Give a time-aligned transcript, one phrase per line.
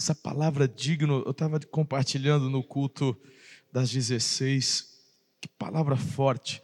[0.00, 3.14] Essa palavra digno, eu estava compartilhando no culto
[3.70, 4.98] das 16.
[5.38, 6.62] Que palavra forte.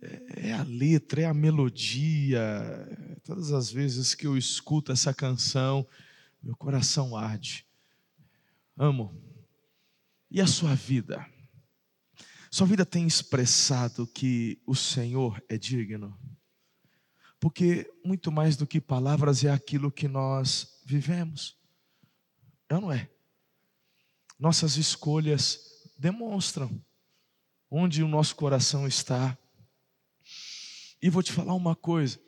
[0.00, 2.40] É, é a letra, é a melodia.
[3.24, 5.84] Todas as vezes que eu escuto essa canção,
[6.40, 7.66] meu coração arde.
[8.78, 9.12] Amo.
[10.30, 11.26] E a sua vida?
[12.52, 16.16] Sua vida tem expressado que o Senhor é digno?
[17.40, 21.63] Porque muito mais do que palavras é aquilo que nós vivemos.
[22.68, 23.10] É ou não é?
[24.38, 26.84] Nossas escolhas demonstram
[27.70, 29.36] onde o nosso coração está.
[31.00, 32.20] E vou te falar uma coisa.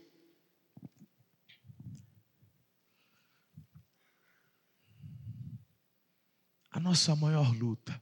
[6.71, 8.01] A nossa maior luta,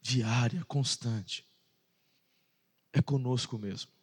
[0.00, 1.46] diária, constante,
[2.92, 3.99] é conosco mesmo.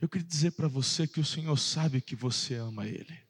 [0.00, 3.26] Eu queria dizer para você que o Senhor sabe que você ama Ele.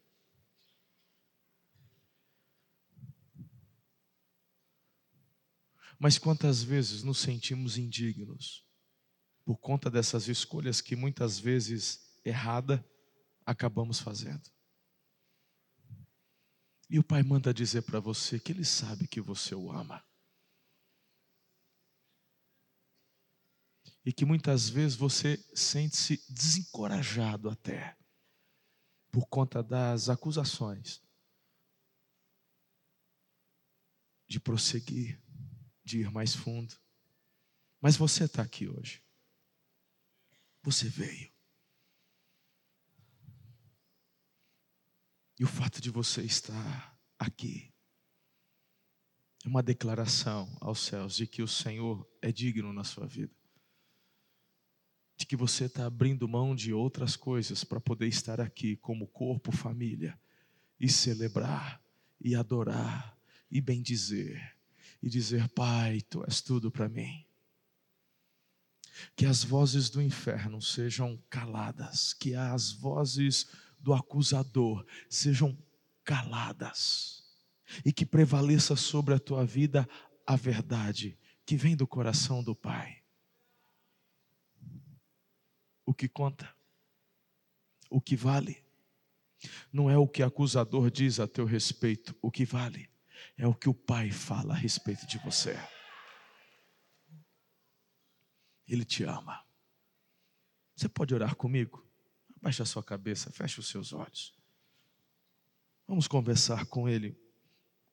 [5.99, 8.65] Mas quantas vezes nos sentimos indignos
[9.45, 12.85] por conta dessas escolhas que muitas vezes errada
[13.47, 14.51] acabamos fazendo.
[16.91, 20.05] E o Pai manda dizer para você que Ele sabe que você o ama.
[24.07, 27.95] E que muitas vezes você sente-se desencorajado até,
[29.13, 31.03] por conta das acusações,
[34.27, 35.21] de prosseguir
[35.87, 36.75] de ir mais fundo.
[37.81, 39.01] Mas você está aqui hoje.
[40.63, 41.33] Você veio.
[45.39, 47.73] E o fato de você estar aqui
[49.45, 53.36] é uma declaração aos céus de que o Senhor é digno na sua vida.
[55.17, 59.51] De que você está abrindo mão de outras coisas para poder estar aqui como corpo,
[59.51, 60.19] família,
[60.79, 61.81] e celebrar,
[62.21, 63.17] e adorar,
[63.51, 64.57] e bendizer
[65.03, 67.25] e dizer: Pai, tu és tudo para mim.
[69.15, 73.47] Que as vozes do inferno sejam caladas, que as vozes
[73.79, 75.57] do acusador sejam
[76.03, 77.23] caladas,
[77.85, 79.89] e que prevaleça sobre a tua vida
[80.27, 83.03] a verdade que vem do coração do Pai.
[85.87, 86.53] O que conta,
[87.89, 88.63] o que vale,
[89.73, 92.91] não é o que o acusador diz a teu respeito, o que vale
[93.37, 95.57] é o que o Pai fala a respeito de você.
[98.67, 99.45] Ele te ama.
[100.75, 101.87] Você pode orar comigo?
[102.37, 104.37] Abaixe a sua cabeça, feche os seus olhos.
[105.87, 107.17] Vamos conversar com Ele.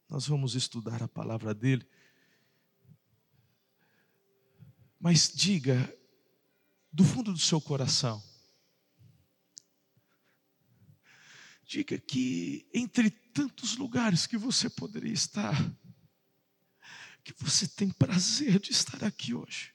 [0.09, 1.87] Nós vamos estudar a palavra dele.
[4.99, 5.95] Mas diga,
[6.93, 8.23] do fundo do seu coração,
[11.65, 15.55] Diga que entre tantos lugares que você poderia estar,
[17.23, 19.73] que você tem prazer de estar aqui hoje.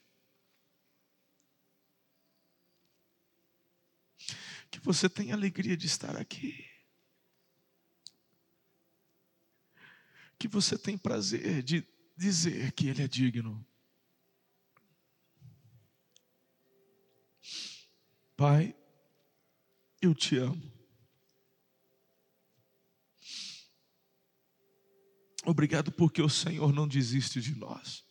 [4.71, 6.65] Que você tem alegria de estar aqui.
[10.39, 11.85] Que você tem prazer de
[12.17, 13.67] dizer que Ele é digno.
[18.39, 18.73] Pai,
[20.01, 20.63] eu te amo.
[25.45, 28.05] Obrigado porque o Senhor não desiste de nós.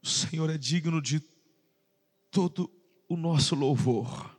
[0.00, 1.18] O Senhor é digno de
[2.30, 2.72] todo
[3.08, 4.38] o nosso louvor.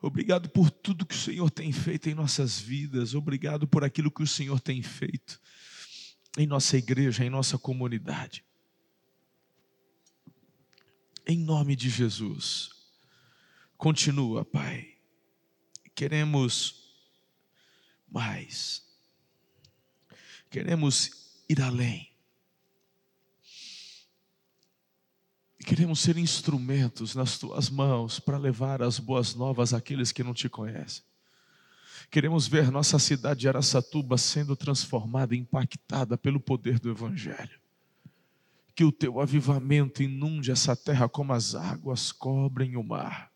[0.00, 3.14] Obrigado por tudo que o Senhor tem feito em nossas vidas.
[3.14, 5.38] Obrigado por aquilo que o Senhor tem feito
[6.38, 8.47] em nossa igreja, em nossa comunidade.
[11.28, 12.70] Em nome de Jesus.
[13.76, 14.98] Continua, Pai
[15.98, 16.94] queremos
[18.08, 18.84] mais,
[20.48, 22.08] queremos ir além,
[25.66, 30.48] queremos ser instrumentos nas tuas mãos para levar as boas novas àqueles que não te
[30.48, 31.02] conhecem.
[32.12, 37.58] Queremos ver nossa cidade de Araçatuba sendo transformada, impactada pelo poder do Evangelho.
[38.78, 43.28] Que o teu avivamento inunde essa terra como as águas cobrem o mar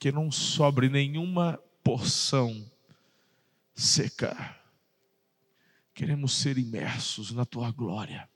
[0.00, 2.70] que não sobre nenhuma porção
[3.74, 4.58] seca.
[5.94, 8.28] Queremos ser imersos na tua glória.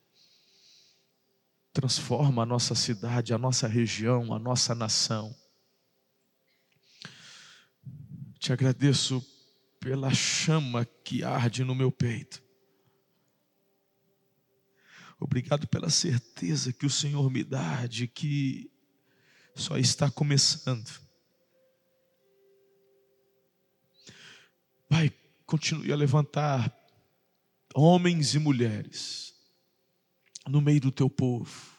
[1.73, 5.35] Transforma a nossa cidade, a nossa região, a nossa nação.
[8.39, 9.25] Te agradeço
[9.79, 12.46] pela chama que arde no meu peito.
[15.19, 18.71] Obrigado pela certeza que o Senhor me dá de que
[19.55, 20.89] só está começando.
[24.87, 25.11] Pai,
[25.45, 26.73] continue a levantar
[27.73, 29.33] homens e mulheres
[30.47, 31.75] no meio do teu povo.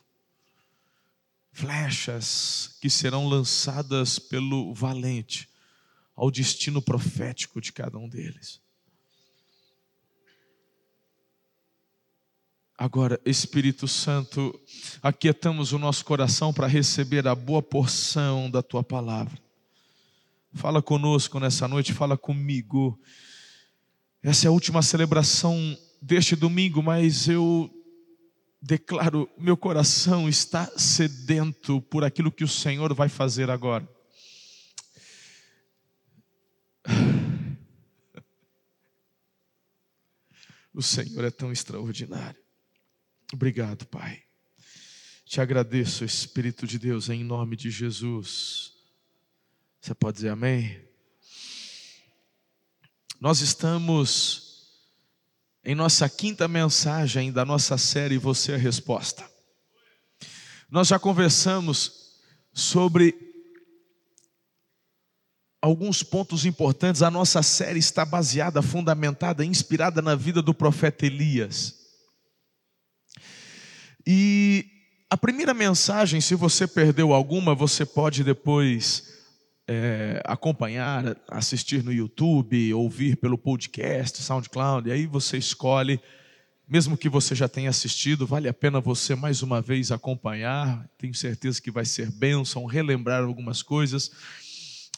[1.53, 5.49] Flechas que serão lançadas pelo valente
[6.15, 8.61] ao destino profético de cada um deles.
[12.81, 14.57] Agora, Espírito Santo,
[15.03, 19.37] aquietamos o nosso coração para receber a boa porção da tua palavra.
[20.55, 22.97] Fala conosco nessa noite, fala comigo.
[24.23, 27.69] Essa é a última celebração deste domingo, mas eu
[28.63, 33.89] declaro: meu coração está sedento por aquilo que o Senhor vai fazer agora.
[40.73, 42.48] O Senhor é tão extraordinário.
[43.33, 44.23] Obrigado, Pai.
[45.25, 48.73] Te agradeço, Espírito de Deus, em nome de Jesus.
[49.81, 50.83] Você pode dizer amém?
[53.21, 54.49] Nós estamos
[55.63, 59.31] em nossa quinta mensagem da nossa série Você é a Resposta.
[60.71, 62.21] Nós já conversamos
[62.55, 63.15] sobre
[65.61, 67.03] alguns pontos importantes.
[67.03, 71.78] A nossa série está baseada, fundamentada, inspirada na vida do profeta Elias.
[74.11, 74.65] E
[75.11, 79.19] a primeira mensagem, se você perdeu alguma, você pode depois
[79.69, 86.01] é, acompanhar, assistir no YouTube, ouvir pelo podcast, SoundCloud, e aí você escolhe,
[86.67, 91.13] mesmo que você já tenha assistido, vale a pena você mais uma vez acompanhar, tenho
[91.13, 94.11] certeza que vai ser bênção, relembrar algumas coisas.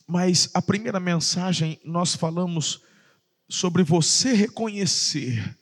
[0.07, 2.81] Mas a primeira mensagem, nós falamos
[3.49, 5.59] sobre você reconhecer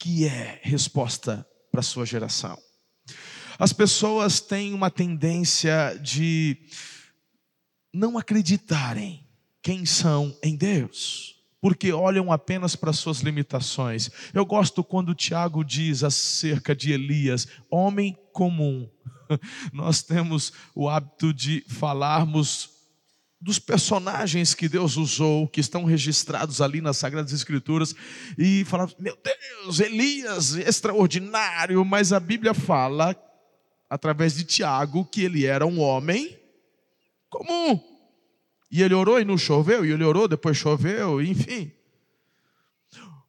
[0.00, 1.46] que é resposta
[1.76, 2.58] para a sua geração.
[3.58, 6.56] As pessoas têm uma tendência de
[7.92, 9.26] não acreditarem
[9.62, 14.10] quem são em Deus, porque olham apenas para suas limitações.
[14.32, 18.88] Eu gosto quando Tiago diz acerca de Elias, homem comum.
[19.74, 22.70] Nós temos o hábito de falarmos
[23.40, 27.94] dos personagens que Deus usou, que estão registrados ali nas Sagradas Escrituras,
[28.38, 33.14] e falar: meu Deus, Elias, extraordinário, mas a Bíblia fala,
[33.88, 36.38] através de Tiago, que ele era um homem
[37.28, 37.80] comum.
[38.70, 41.72] E ele orou e não choveu, e ele orou, depois choveu, enfim.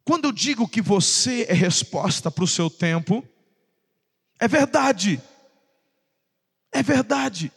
[0.04, 3.28] Quando eu digo que você é resposta para o seu tempo,
[4.40, 5.22] é verdade.
[6.72, 7.52] É verdade.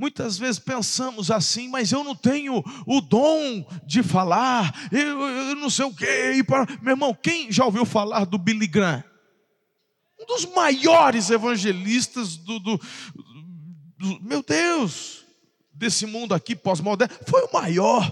[0.00, 5.68] Muitas vezes pensamos assim, mas eu não tenho o dom de falar, eu, eu não
[5.68, 6.42] sei o quê.
[6.80, 9.04] Meu irmão, quem já ouviu falar do Billy Graham?
[10.18, 12.80] Um dos maiores evangelistas do, do,
[13.98, 15.22] do meu Deus,
[15.74, 18.10] desse mundo aqui pós-moderno, foi o maior,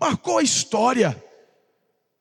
[0.00, 1.22] marcou a história.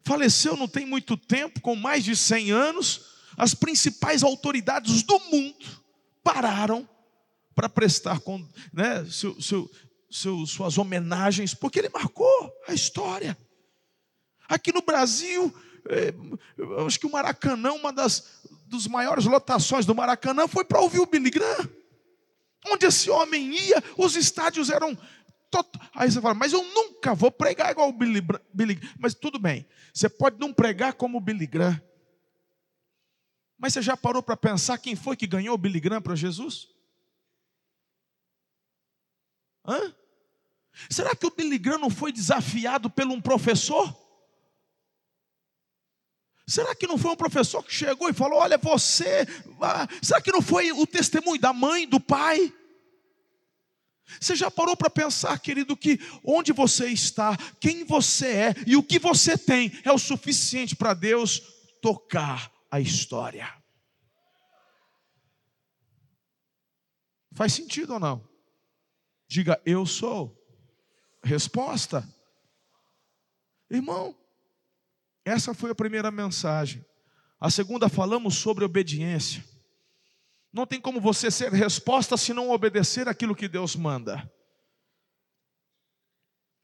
[0.03, 3.05] Faleceu não tem muito tempo, com mais de 100 anos.
[3.37, 5.65] As principais autoridades do mundo
[6.21, 6.85] pararam
[7.59, 8.21] para prestar
[8.71, 9.69] né, seu, seu,
[10.09, 13.37] seu, suas homenagens, porque ele marcou a história.
[14.47, 15.53] Aqui no Brasil,
[15.89, 16.13] é,
[16.57, 21.01] eu acho que o Maracanã, uma das dos maiores lotações do Maracanã, foi para ouvir
[21.01, 21.69] o Billy Graham.
[22.67, 24.97] Onde esse homem ia, os estádios eram.
[25.51, 25.67] Tot...
[25.93, 29.67] Aí você fala, mas eu nunca vou pregar igual o Billy, Billy Mas tudo bem,
[29.93, 31.81] você pode não pregar como o Billy Graham.
[33.57, 36.78] Mas você já parou para pensar quem foi que ganhou o Billy Graham para Jesus?
[39.69, 39.95] Hã?
[40.89, 43.95] Será que o Billy Graham não foi desafiado por um professor?
[46.47, 49.27] Será que não foi um professor que chegou e falou: Olha, você.
[49.61, 52.51] Ah, será que não foi o testemunho da mãe, do pai?
[54.19, 58.81] Você já parou para pensar, querido, que onde você está, quem você é e o
[58.81, 61.39] que você tem é o suficiente para Deus
[61.79, 63.53] tocar a história?
[67.33, 68.28] Faz sentido ou não?
[69.29, 70.35] Diga, eu sou.
[71.23, 72.03] Resposta.
[73.69, 74.17] Irmão,
[75.23, 76.83] essa foi a primeira mensagem.
[77.39, 79.45] A segunda, falamos sobre obediência.
[80.51, 84.29] Não tem como você ser resposta se não obedecer aquilo que Deus manda.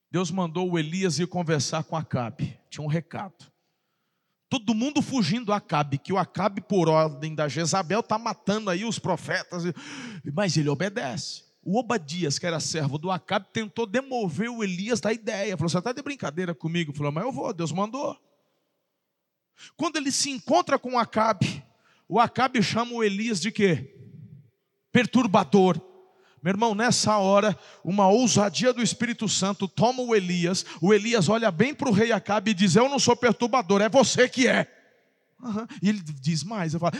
[0.10, 2.60] Deus mandou o Elias ir conversar com Acabe.
[2.70, 3.54] Tinha um recado.
[4.50, 8.86] Todo mundo fugindo do Acabe, que o Acabe, por ordem da Jezabel, está matando aí
[8.86, 9.64] os profetas.
[10.34, 11.45] Mas ele obedece.
[11.66, 15.58] O Obadias, que era servo do Acabe, tentou demover o Elias da ideia.
[15.58, 16.94] Falou: Você está de brincadeira comigo?
[16.94, 18.16] Falou: Mas eu vou, Deus mandou.
[19.76, 21.66] Quando ele se encontra com o Acabe,
[22.08, 23.98] o Acabe chama o Elias de quê?
[24.92, 25.82] Perturbador.
[26.44, 30.64] Meu irmão, nessa hora, uma ousadia do Espírito Santo toma o Elias.
[30.80, 33.90] O Elias olha bem para o rei Acabe e diz: Eu não sou perturbador, é
[33.90, 34.72] você que é.
[35.42, 35.66] Uhum.
[35.82, 36.94] E ele diz mais: eu falo,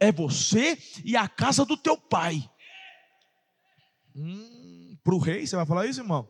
[0.00, 2.50] É você e a casa do teu pai.
[4.14, 6.28] Hum, para o rei, você vai falar isso, irmão?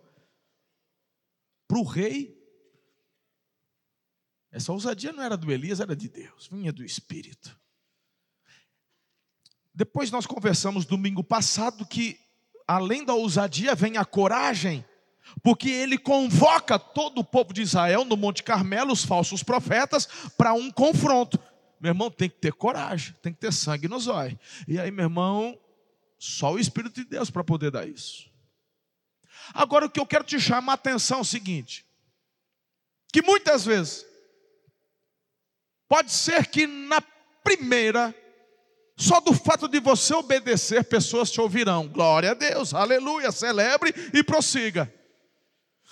[1.69, 2.37] Para o rei,
[4.51, 7.59] essa ousadia não era do Elias, era de Deus, vinha do Espírito.
[9.75, 12.21] Depois nós conversamos domingo passado que,
[12.67, 14.85] além da ousadia, vem a coragem,
[15.43, 20.07] porque ele convoca todo o povo de Israel no Monte Carmelo, os falsos profetas,
[20.39, 21.39] para um confronto.
[21.81, 24.39] Meu irmão, tem que ter coragem, tem que ter sangue nos olhos.
[24.69, 25.59] E aí, meu irmão,
[26.19, 28.31] só o Espírito de Deus para poder dar isso.
[29.53, 31.85] Agora, o que eu quero te chamar a atenção é o seguinte:
[33.13, 34.07] que muitas vezes,
[35.89, 37.01] pode ser que na
[37.43, 38.15] primeira
[38.97, 41.89] só do fato de você obedecer, pessoas te ouvirão.
[41.89, 44.93] Glória a Deus, aleluia, celebre e prossiga.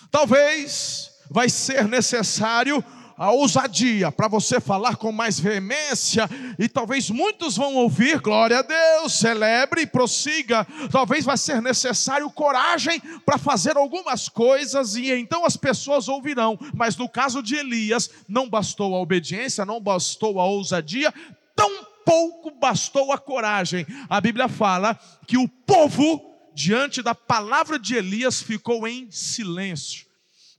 [0.09, 2.83] Talvez vai ser necessário
[3.17, 8.61] a ousadia para você falar com mais veemência, e talvez muitos vão ouvir, glória a
[8.61, 10.65] Deus, celebre e prossiga.
[10.91, 16.57] Talvez vai ser necessário coragem para fazer algumas coisas, e então as pessoas ouvirão.
[16.73, 21.13] Mas no caso de Elias, não bastou a obediência, não bastou a ousadia,
[21.55, 23.85] tão pouco bastou a coragem.
[24.09, 26.21] A Bíblia fala que o povo,
[26.53, 30.12] diante da palavra de Elias, ficou em silêncio.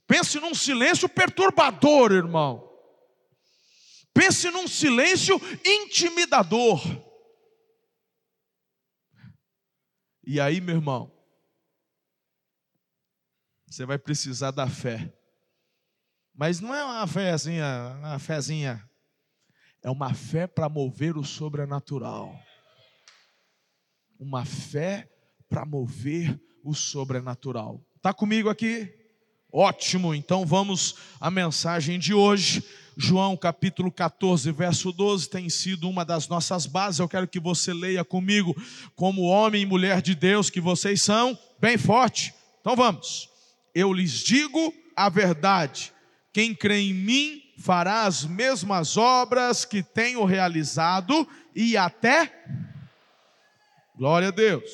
[0.07, 2.63] Pense num silêncio perturbador, irmão.
[4.13, 6.81] Pense num silêncio intimidador.
[10.25, 11.11] E aí, meu irmão,
[13.67, 15.13] você vai precisar da fé.
[16.33, 18.89] Mas não é uma fézinha, uma fézinha
[19.83, 22.33] é uma fé para mover o sobrenatural.
[24.19, 25.07] Uma fé
[25.47, 27.85] para mover o sobrenatural.
[27.95, 29.04] Está comigo aqui?
[29.57, 32.61] Ótimo, então vamos à mensagem de hoje.
[32.97, 36.99] João capítulo 14, verso 12 tem sido uma das nossas bases.
[36.99, 38.53] Eu quero que você leia comigo,
[38.97, 42.33] como homem e mulher de Deus que vocês são, bem forte.
[42.59, 43.29] Então vamos.
[43.73, 45.93] Eu lhes digo a verdade:
[46.33, 52.43] quem crê em mim fará as mesmas obras que tenho realizado e até.
[53.95, 54.69] Glória a Deus.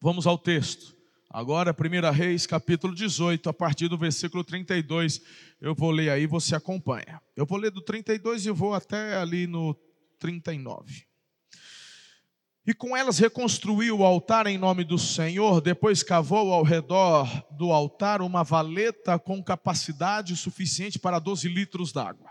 [0.00, 0.91] Vamos ao texto.
[1.32, 5.22] Agora, 1 Reis, capítulo 18, a partir do versículo 32.
[5.62, 7.22] Eu vou ler aí, você acompanha.
[7.34, 9.74] Eu vou ler do 32 e vou até ali no
[10.18, 11.06] 39.
[12.66, 17.72] E com elas reconstruiu o altar em nome do Senhor, depois cavou ao redor do
[17.72, 22.30] altar uma valeta com capacidade suficiente para 12 litros d'água.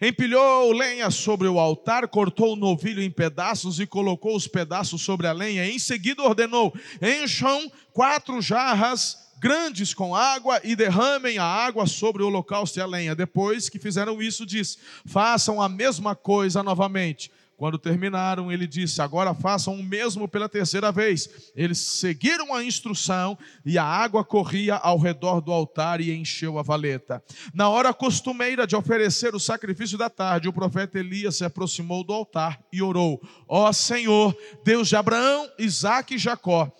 [0.00, 5.26] Empilhou lenha sobre o altar, cortou o novilho em pedaços e colocou os pedaços sobre
[5.26, 5.66] a lenha.
[5.66, 12.26] Em seguida ordenou: encham quatro jarras grandes com água e derramem a água sobre o
[12.26, 13.14] holocausto e a lenha.
[13.14, 17.30] Depois que fizeram isso, diz: façam a mesma coisa novamente.
[17.56, 21.50] Quando terminaram, ele disse: Agora façam o mesmo pela terceira vez.
[21.56, 26.62] Eles seguiram a instrução e a água corria ao redor do altar e encheu a
[26.62, 27.22] valeta.
[27.54, 32.12] Na hora costumeira de oferecer o sacrifício da tarde, o profeta Elias se aproximou do
[32.12, 36.70] altar e orou: Ó Senhor, Deus de Abraão, Isaque e Jacó.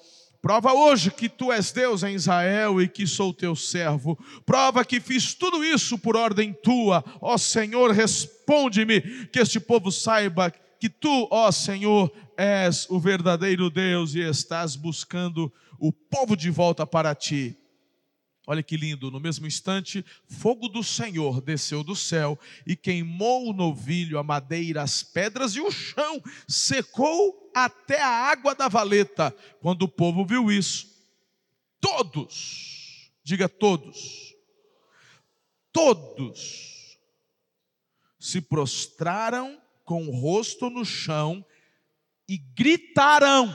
[0.42, 4.16] Prova hoje que tu és Deus em Israel e que sou teu servo.
[4.44, 7.02] Prova que fiz tudo isso por ordem tua.
[7.20, 9.00] Ó Senhor, responde-me,
[9.32, 15.52] que este povo saiba que tu, ó Senhor, és o verdadeiro Deus e estás buscando
[15.78, 17.56] o povo de volta para ti.
[18.48, 23.52] Olha que lindo, no mesmo instante, fogo do Senhor desceu do céu e queimou o
[23.52, 29.34] novilho, a madeira, as pedras e o chão secou até a água da valeta.
[29.60, 30.86] Quando o povo viu isso,
[31.80, 34.32] todos, diga todos,
[35.72, 36.98] todos
[38.20, 41.42] se prostraram com o rosto no chão
[42.28, 43.48] e gritaram.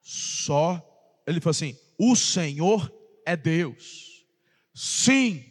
[0.00, 0.80] Só,
[1.26, 2.92] ele falou assim: o Senhor
[3.26, 4.24] é Deus.
[4.72, 5.44] Sim,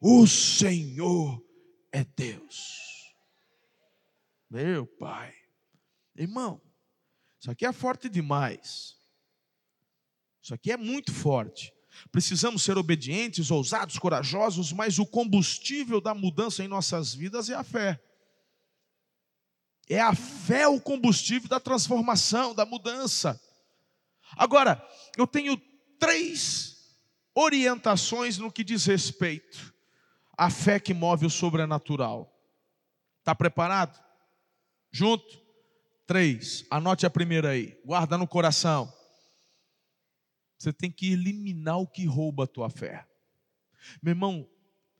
[0.00, 1.44] o Senhor
[1.90, 2.78] é Deus.
[4.48, 5.34] Meu Pai,
[6.16, 6.60] Irmão,
[7.40, 8.96] isso aqui é forte demais.
[10.42, 11.72] Isso aqui é muito forte.
[12.12, 17.64] Precisamos ser obedientes, ousados, corajosos, mas o combustível da mudança em nossas vidas é a
[17.64, 17.98] fé.
[19.90, 23.40] É a fé o combustível da transformação, da mudança.
[24.36, 24.80] Agora,
[25.18, 25.60] eu tenho
[25.98, 26.96] três
[27.34, 29.74] orientações no que diz respeito
[30.38, 32.32] à fé que move o sobrenatural.
[33.18, 34.00] Está preparado?
[34.92, 35.40] Junto?
[36.06, 36.64] Três.
[36.70, 37.76] Anote a primeira aí.
[37.84, 38.92] Guarda no coração.
[40.56, 43.04] Você tem que eliminar o que rouba a tua fé.
[44.00, 44.48] Meu irmão,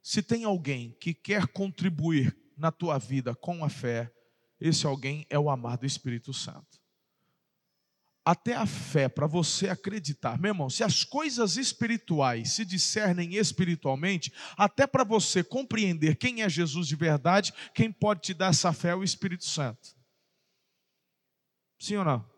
[0.03, 4.13] se tem alguém que quer contribuir na tua vida com a fé,
[4.61, 6.81] esse alguém é o amado Espírito Santo.
[8.23, 14.33] Até a fé, para você acreditar, meu irmão, se as coisas espirituais se discernem espiritualmente,
[14.57, 18.91] até para você compreender quem é Jesus de verdade, quem pode te dar essa fé
[18.91, 19.97] é o Espírito Santo.
[21.79, 22.31] Sim ou não?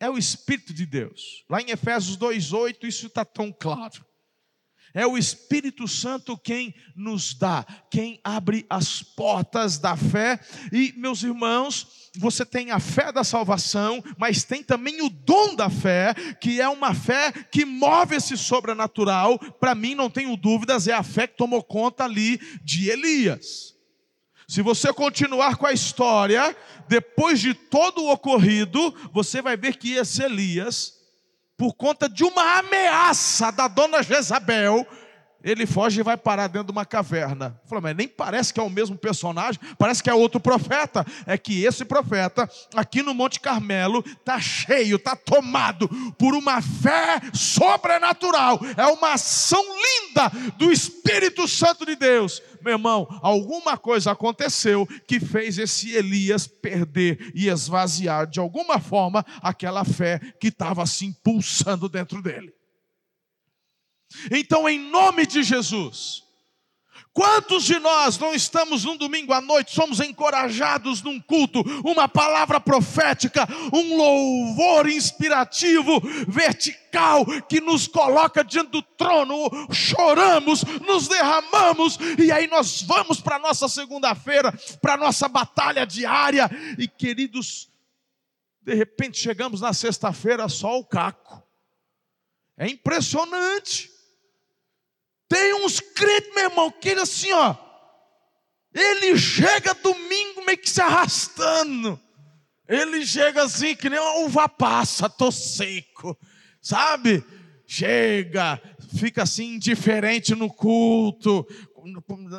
[0.00, 1.44] É o Espírito de Deus.
[1.48, 4.04] Lá em Efésios 2,8, isso está tão claro.
[4.94, 10.40] É o Espírito Santo quem nos dá, quem abre as portas da fé.
[10.72, 15.70] E, meus irmãos, você tem a fé da salvação, mas tem também o dom da
[15.70, 19.38] fé, que é uma fé que move esse sobrenatural.
[19.38, 23.78] Para mim, não tenho dúvidas, é a fé que tomou conta ali de Elias.
[24.48, 26.56] Se você continuar com a história,
[26.88, 30.97] depois de todo o ocorrido, você vai ver que esse Elias,
[31.58, 34.86] por conta de uma ameaça da dona Jezabel,
[35.42, 37.60] ele foge e vai parar dentro de uma caverna.
[37.66, 41.06] Falou, mas nem parece que é o mesmo personagem, parece que é outro profeta.
[41.26, 47.20] É que esse profeta, aqui no Monte Carmelo, está cheio, está tomado por uma fé
[47.32, 48.60] sobrenatural.
[48.76, 52.42] É uma ação linda do Espírito Santo de Deus.
[52.60, 59.24] Meu irmão, alguma coisa aconteceu que fez esse Elias perder e esvaziar de alguma forma
[59.40, 62.57] aquela fé que estava assim pulsando dentro dele.
[64.30, 66.22] Então, em nome de Jesus,
[67.18, 72.60] Quantos de nós não estamos num domingo à noite, somos encorajados num culto, uma palavra
[72.60, 82.30] profética, um louvor inspirativo, vertical, que nos coloca diante do trono, choramos, nos derramamos, e
[82.30, 87.68] aí nós vamos para a nossa segunda-feira, para a nossa batalha diária, e queridos,
[88.62, 91.42] de repente chegamos na sexta-feira só o caco.
[92.56, 93.97] É impressionante.
[95.28, 97.54] Tem uns crentes, meu irmão, que ele assim, ó.
[98.74, 102.00] Ele chega domingo meio que se arrastando.
[102.68, 106.18] Ele chega assim, que nem uma uva passa, tô seco.
[106.60, 107.24] Sabe?
[107.66, 108.60] Chega,
[108.96, 111.46] fica assim indiferente no culto.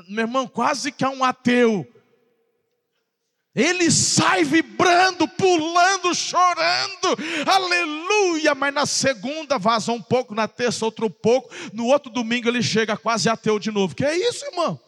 [0.08, 1.86] Meu irmão, quase que é um ateu.
[3.55, 8.53] Ele sai vibrando, pulando, chorando, aleluia.
[8.53, 12.95] Mas na segunda vaza um pouco, na terça outro pouco, no outro domingo ele chega
[12.95, 13.95] quase ateu de novo.
[13.95, 14.79] Que é isso, irmão?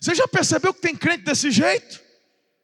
[0.00, 2.00] Você já percebeu que tem crente desse jeito?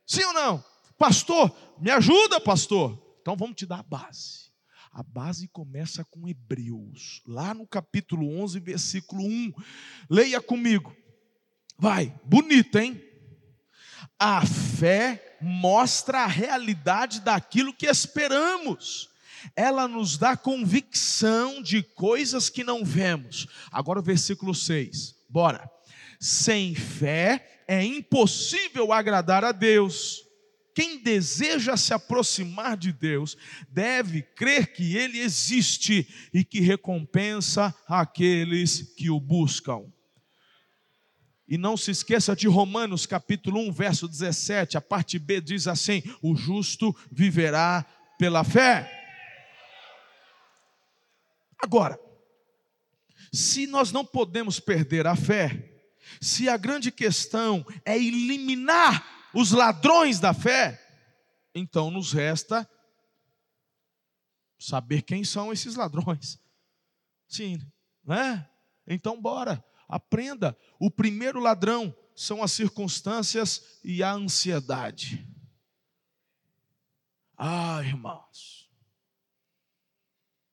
[0.07, 0.65] Sim ou não?
[0.97, 2.97] Pastor, me ajuda, pastor.
[3.21, 4.47] Então vamos te dar a base.
[4.93, 9.53] A base começa com Hebreus, lá no capítulo 11, versículo 1.
[10.09, 10.97] Leia comigo.
[11.79, 13.06] Vai, bonito, hein?
[14.19, 19.11] A fé mostra a realidade daquilo que esperamos.
[19.55, 23.47] Ela nos dá convicção de coisas que não vemos.
[23.71, 25.15] Agora o versículo 6.
[25.29, 25.71] Bora.
[26.19, 30.25] Sem fé é impossível agradar a Deus.
[30.75, 33.37] Quem deseja se aproximar de Deus
[33.69, 39.85] deve crer que Ele existe e que recompensa aqueles que o buscam.
[41.49, 46.03] E não se esqueça de Romanos capítulo 1, verso 17, a parte B diz assim:
[46.21, 47.87] O justo viverá
[48.19, 48.93] pela fé.
[51.59, 51.99] Agora,
[53.33, 55.73] se nós não podemos perder a fé,
[56.21, 60.83] se a grande questão é eliminar os ladrões da fé,
[61.55, 62.69] então nos resta
[64.59, 66.41] saber quem são esses ladrões.
[67.29, 67.61] Sim,
[68.05, 68.49] né?
[68.87, 69.63] Então bora.
[69.89, 75.27] Aprenda: o primeiro ladrão são as circunstâncias e a ansiedade.
[77.37, 78.71] Ah, irmãos.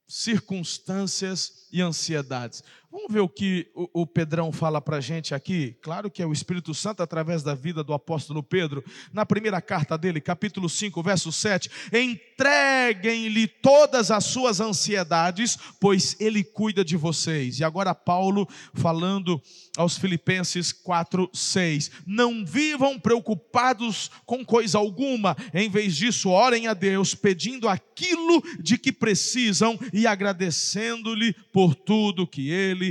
[0.07, 2.61] Circunstâncias e ansiedades.
[2.93, 5.75] Vamos ver o que o, Pedrão fala para a gente aqui.
[5.81, 8.85] Claro que é o Espírito Santo através da vida do apóstolo Pedro.
[9.11, 11.71] Na primeira carta dele, capítulo 5, verso 7.
[11.91, 17.59] Entreguem-lhe todas as suas ansiedades, pois ele cuida de vocês.
[17.59, 19.41] E agora Paulo falando
[19.75, 21.89] aos Filipenses 4, 6.
[22.05, 28.77] Não vivam preocupados com coisa alguma, em vez disso, orem a Deus, pedindo aquilo de
[28.77, 32.82] que precisam e agradecendo-lhe por tudo que ele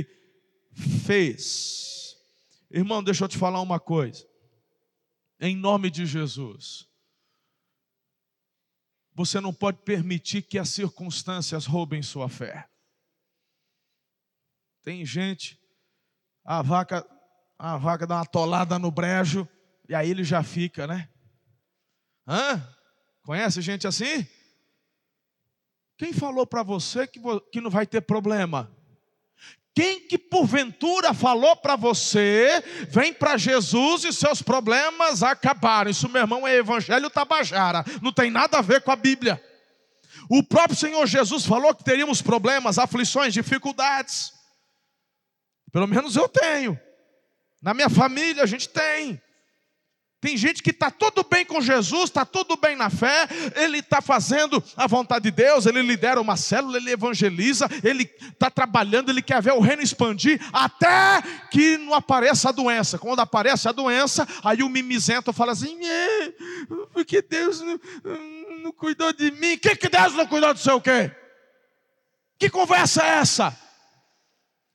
[0.73, 2.15] fez.
[2.69, 4.27] Irmão, deixa eu te falar uma coisa.
[5.39, 6.87] Em nome de Jesus,
[9.13, 12.67] você não pode permitir que as circunstâncias roubem sua fé.
[14.83, 15.59] Tem gente
[16.43, 17.07] a vaca,
[17.57, 19.47] a vaca dá uma tolada no brejo
[19.87, 21.09] e aí ele já fica, né?
[22.27, 22.61] Hã?
[23.23, 24.27] Conhece gente assim?
[25.97, 27.19] Quem falou para você que,
[27.51, 28.75] que não vai ter problema?
[29.75, 35.89] Quem que porventura falou para você, vem para Jesus e seus problemas acabaram.
[35.89, 39.41] Isso, meu irmão, é evangelho tabajara, não tem nada a ver com a Bíblia.
[40.29, 44.31] O próprio Senhor Jesus falou que teríamos problemas, aflições, dificuldades.
[45.71, 46.79] Pelo menos eu tenho.
[47.61, 49.19] Na minha família a gente tem.
[50.23, 54.01] Tem gente que está tudo bem com Jesus, está tudo bem na fé, ele está
[54.01, 59.21] fazendo a vontade de Deus, ele lidera uma célula, ele evangeliza, ele está trabalhando, ele
[59.21, 62.97] quer ver o reino expandir, até que não apareça a doença.
[62.97, 65.77] Quando aparece a doença, aí o mimizento fala assim:
[66.93, 67.77] porque Deus não,
[68.63, 69.57] não cuidou de mim.
[69.57, 71.11] Que que Deus não cuidou do seu quê?
[72.39, 73.59] Que conversa é essa?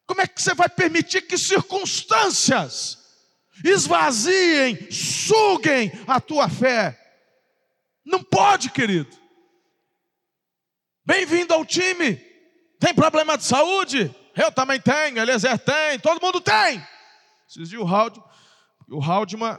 [0.07, 3.08] Como é que você vai permitir que circunstâncias
[3.65, 6.99] esvaziem, suguem a tua fé?
[8.05, 9.17] Não pode, querido.
[11.05, 12.17] Bem-vindo ao time.
[12.79, 14.15] Tem problema de saúde?
[14.37, 16.81] Eu também tenho, Eliezer tem, todo mundo tem.
[17.49, 18.25] Esses dias o Haldman,
[18.91, 19.59] o Haldman,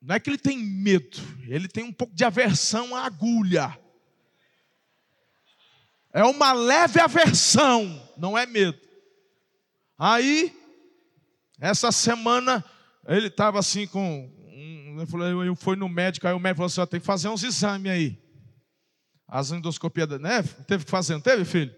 [0.00, 1.18] não é que ele tem medo,
[1.48, 3.76] ele tem um pouco de aversão à agulha.
[6.12, 8.80] É uma leve aversão, não é medo.
[9.98, 10.56] Aí,
[11.60, 12.64] essa semana,
[13.16, 14.30] ele estava assim com.
[14.46, 17.90] Um, eu fui no médico, aí o médico falou assim: tem que fazer uns exames
[17.90, 18.22] aí.
[19.26, 20.42] As endoscopias, né?
[20.66, 21.74] Teve que fazer, não teve, filho?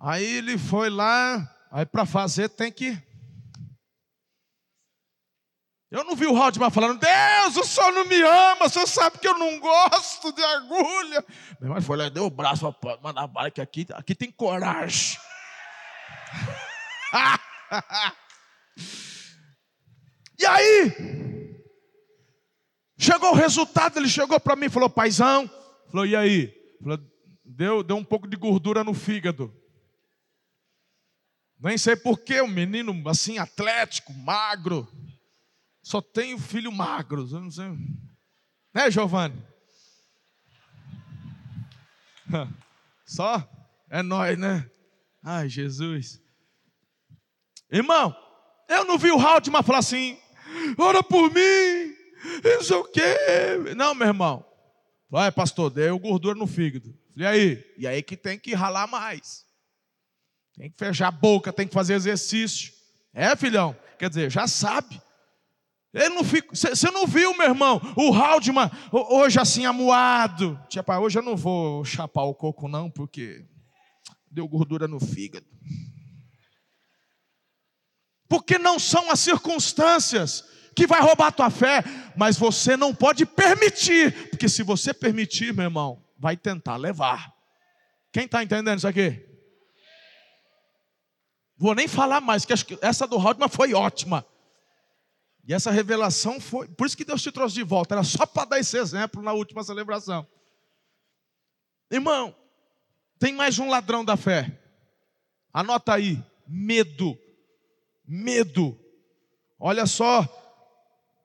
[0.00, 2.96] Aí ele foi lá, aí para fazer tem que.
[5.90, 9.18] Eu não vi o Haldman falando, Deus, o senhor não me ama, o senhor sabe
[9.18, 11.24] que eu não gosto de agulha.
[11.58, 15.18] Meu irmão foi lá, deu o braço para mandar bala, que aqui, aqui tem coragem.
[20.38, 21.58] e aí,
[22.96, 25.50] chegou o resultado, ele chegou para mim e falou, paizão,
[25.90, 26.54] falou, e aí?
[26.82, 26.98] Falou,
[27.44, 29.52] deu, deu um pouco de gordura no fígado.
[31.58, 34.86] Nem sei porquê, um menino assim, atlético, magro.
[35.82, 37.28] Só tenho filho magro.
[37.28, 37.66] Eu não sei.
[38.72, 39.42] Né, Giovanni?
[43.04, 43.48] Só?
[43.90, 44.70] É nós, né?
[45.22, 46.22] Ai, Jesus.
[47.70, 48.14] Irmão,
[48.68, 50.18] eu não vi o Haldman falar assim,
[50.76, 51.94] ora por mim,
[52.44, 53.16] não sei o quê.
[53.76, 54.44] Não, meu irmão.
[55.10, 56.94] Olha, pastor, deu gordura no fígado.
[57.16, 57.64] E aí?
[57.78, 59.44] E aí que tem que ralar mais.
[60.56, 62.72] Tem que fechar a boca, tem que fazer exercício.
[63.14, 63.76] É, filhão?
[63.98, 65.00] Quer dizer, já sabe.
[65.94, 70.60] Ele não fica, você não viu, meu irmão, o Haldman hoje assim amuado.
[70.68, 73.46] Tipo, hoje eu não vou chapar o coco não, porque
[74.30, 75.46] deu gordura no fígado
[78.28, 80.44] porque não são as circunstâncias
[80.76, 81.82] que vai roubar a tua fé,
[82.16, 87.34] mas você não pode permitir, porque se você permitir, meu irmão, vai tentar levar.
[88.12, 89.26] Quem está entendendo isso aqui?
[91.56, 94.24] Vou nem falar mais, que essa do Haldman foi ótima.
[95.44, 98.44] E essa revelação foi, por isso que Deus te trouxe de volta, era só para
[98.44, 100.26] dar esse exemplo na última celebração.
[101.90, 102.36] Irmão,
[103.18, 104.60] tem mais um ladrão da fé.
[105.52, 107.18] Anota aí, medo
[108.08, 108.78] medo.
[109.60, 110.26] Olha só,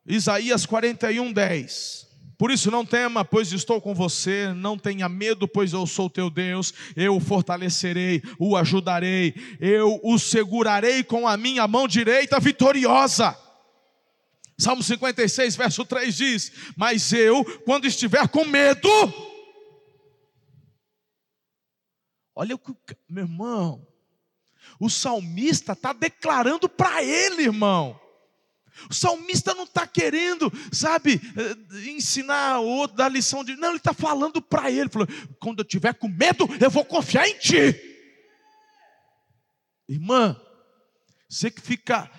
[0.06, 2.04] Isaías 41, 10.
[2.38, 6.30] Por isso não tema, pois estou com você, não tenha medo, pois eu sou teu
[6.30, 13.38] Deus, eu o fortalecerei, o ajudarei, eu o segurarei com a minha mão direita vitoriosa.
[14.58, 18.90] Salmo 56, verso 3 diz: Mas eu, quando estiver com medo,
[22.36, 22.76] olha o que,
[23.08, 23.88] meu irmão,
[24.84, 27.98] o salmista está declarando para ele, irmão.
[28.90, 33.56] O salmista não está querendo, sabe, eh, ensinar outro, dar lição de.
[33.56, 34.90] Não, ele está falando para ele.
[34.90, 35.08] Falou,
[35.40, 37.80] quando eu tiver com medo, eu vou confiar em ti.
[39.88, 40.36] Irmã,
[41.30, 42.12] Você que fica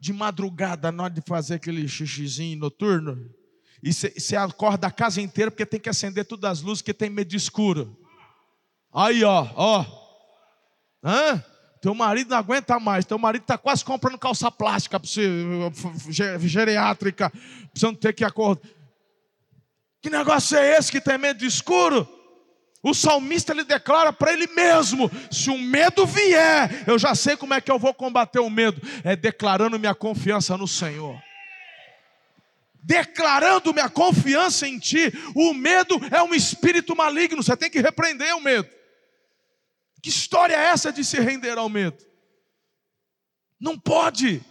[0.00, 3.32] de madrugada na hora de fazer aquele xixizinho noturno,
[3.80, 7.10] e você acorda a casa inteira porque tem que acender todas as luzes, porque tem
[7.10, 7.96] medo de escuro.
[8.92, 9.86] Aí, ó, ó.
[11.04, 11.44] Hã?
[11.80, 13.04] Teu marido não aguenta mais.
[13.04, 15.08] Teu marido está quase comprando calça plástica para
[16.48, 17.32] geriátrica,
[17.80, 18.68] não ter que acordar.
[20.00, 22.08] Que negócio é esse que tem medo de escuro?
[22.82, 27.54] O salmista ele declara para ele mesmo: se o medo vier, eu já sei como
[27.54, 28.80] é que eu vou combater o medo.
[29.02, 31.20] É declarando minha confiança no Senhor.
[32.82, 35.12] Declarando minha confiança em Ti.
[35.34, 38.77] O medo é um espírito maligno, você tem que repreender o medo.
[40.02, 42.04] Que história é essa de se render ao medo?
[43.60, 44.42] Não pode.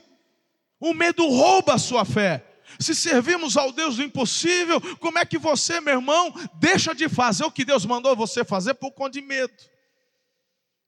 [0.79, 2.43] O medo rouba a sua fé.
[2.79, 7.45] Se servimos ao Deus do impossível, como é que você, meu irmão, deixa de fazer
[7.45, 9.53] o que Deus mandou você fazer por conta de medo?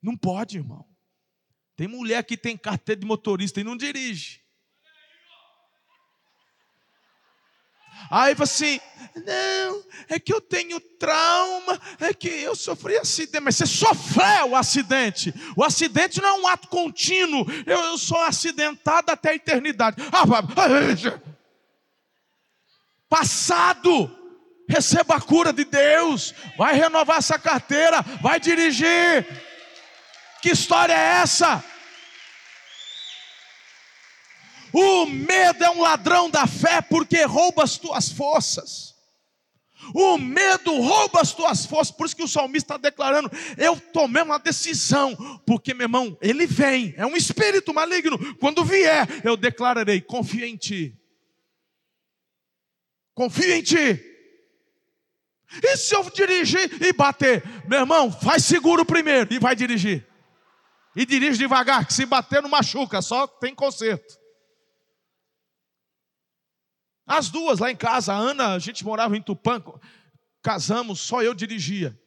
[0.02, 0.86] Não pode, irmão.
[1.76, 4.39] Tem mulher que tem carteira de motorista e não dirige.
[8.10, 8.80] Aí assim,
[9.16, 13.44] não, é que eu tenho trauma, é que eu sofri acidente.
[13.44, 15.34] Mas você sofreu o acidente.
[15.56, 17.46] O acidente não é um ato contínuo.
[17.66, 19.98] Eu, eu sou acidentado até a eternidade.
[20.12, 20.24] Ah,
[23.10, 24.16] passado.
[24.68, 26.34] Receba a cura de Deus.
[26.58, 28.02] Vai renovar essa carteira.
[28.22, 29.26] Vai dirigir.
[30.42, 31.64] Que história é essa?
[34.74, 38.90] O medo é um ladrão da fé porque rouba as tuas forças.
[39.94, 44.22] O medo rouba as tuas forças, por isso que o salmista está declarando: Eu tomei
[44.22, 48.36] uma decisão, porque meu irmão, ele vem, é um espírito maligno.
[48.36, 50.96] Quando vier, eu declararei: Confio em ti,
[53.16, 54.06] confio em ti.
[55.64, 60.06] E se eu dirigir e bater, meu irmão, faz seguro primeiro e vai dirigir.
[60.96, 64.20] E dirige devagar, que se bater não machuca, só tem conserto.
[67.10, 69.60] As duas lá em casa, a Ana, a gente morava em Tupã,
[70.44, 72.00] casamos, só eu dirigia.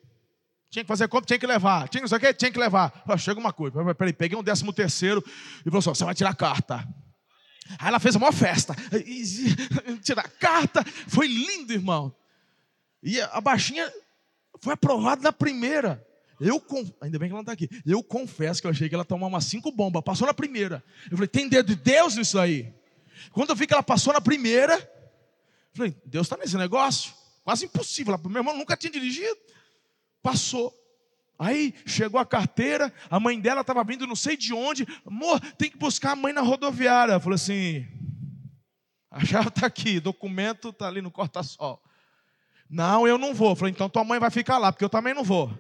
[0.71, 1.89] Tinha que fazer compra, tinha que levar.
[1.89, 3.03] Tinha que não sei tinha que levar.
[3.05, 5.21] Falei, chega uma coisa, peraí, peguei um décimo terceiro
[5.61, 6.89] e falou assim: você vai tirar carta.
[7.81, 8.77] Aí ela fez a maior festa.
[10.03, 12.15] Tirar carta, foi lindo, irmão.
[13.03, 13.93] E a baixinha
[14.61, 16.07] foi aprovada na primeira.
[16.41, 16.63] Eu,
[17.01, 17.69] ainda bem que ela não está aqui.
[17.85, 20.03] Eu confesso que eu achei que ela tomava umas cinco bombas.
[20.05, 20.83] Passou na primeira.
[21.11, 22.73] Eu falei, tem dedo de Deus nisso aí?
[23.31, 24.77] Quando eu vi que ela passou na primeira,
[25.73, 27.15] falei, Deus está nesse negócio?
[27.45, 28.19] Quase impossível.
[28.25, 29.39] Meu irmão nunca tinha dirigido.
[30.23, 30.79] Passou.
[31.39, 34.87] Aí chegou a carteira, a mãe dela estava vindo não sei de onde.
[35.05, 37.19] Amor, tem que buscar a mãe na rodoviária.
[37.19, 37.87] Falei assim:
[39.11, 41.83] a chave está aqui, documento está ali no corta-sol.
[42.71, 43.57] Não, eu não vou.
[43.57, 45.51] Falei, então tua mãe vai ficar lá, porque eu também não vou.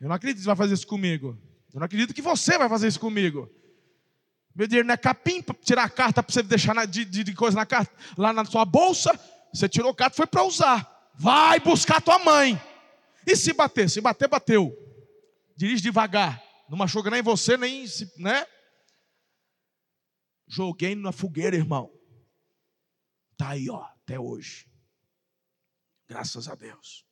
[0.00, 1.38] Eu não acredito que você vai fazer isso comigo.
[1.72, 3.50] Eu não acredito que você vai fazer isso comigo.
[4.56, 7.54] Meu dinheiro não é capim para tirar a carta para você deixar de, de, coisa
[7.54, 9.12] na carta, lá na sua bolsa.
[9.52, 11.12] Você tirou a carta foi para usar.
[11.14, 12.58] Vai buscar tua mãe.
[13.26, 13.90] E se bater?
[13.90, 14.74] Se bater, bateu.
[15.54, 16.42] Dirige devagar.
[16.70, 17.84] Não machuca nem você, nem.
[18.16, 18.46] né?
[20.48, 21.92] Joguei na fogueira, irmão.
[23.36, 24.66] Tá aí, ó, até hoje.
[26.08, 27.05] Graças a Deus.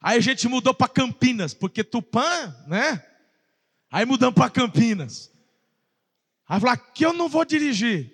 [0.00, 3.04] Aí a gente mudou para Campinas, porque Tupã, né?
[3.90, 5.30] Aí mudamos para Campinas.
[6.48, 8.10] Aí falou: aqui eu não vou dirigir.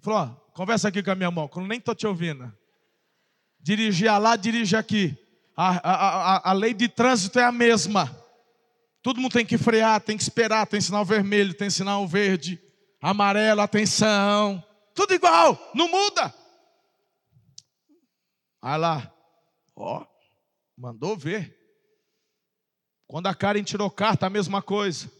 [0.00, 2.52] Falou: ó, conversa aqui com a minha mão, que eu nem estou te ouvindo.
[3.60, 5.16] Dirigir lá, dirige aqui.
[5.56, 8.16] A, a, a, a lei de trânsito é a mesma.
[9.02, 12.62] Todo mundo tem que frear, tem que esperar, tem sinal vermelho, tem sinal verde,
[13.00, 14.62] amarelo, atenção.
[14.94, 16.32] Tudo igual, não muda.
[18.62, 19.12] Aí lá,
[19.74, 20.04] ó,
[20.78, 21.58] Mandou ver.
[23.08, 25.10] Quando a Karen tirou carta, a mesma coisa.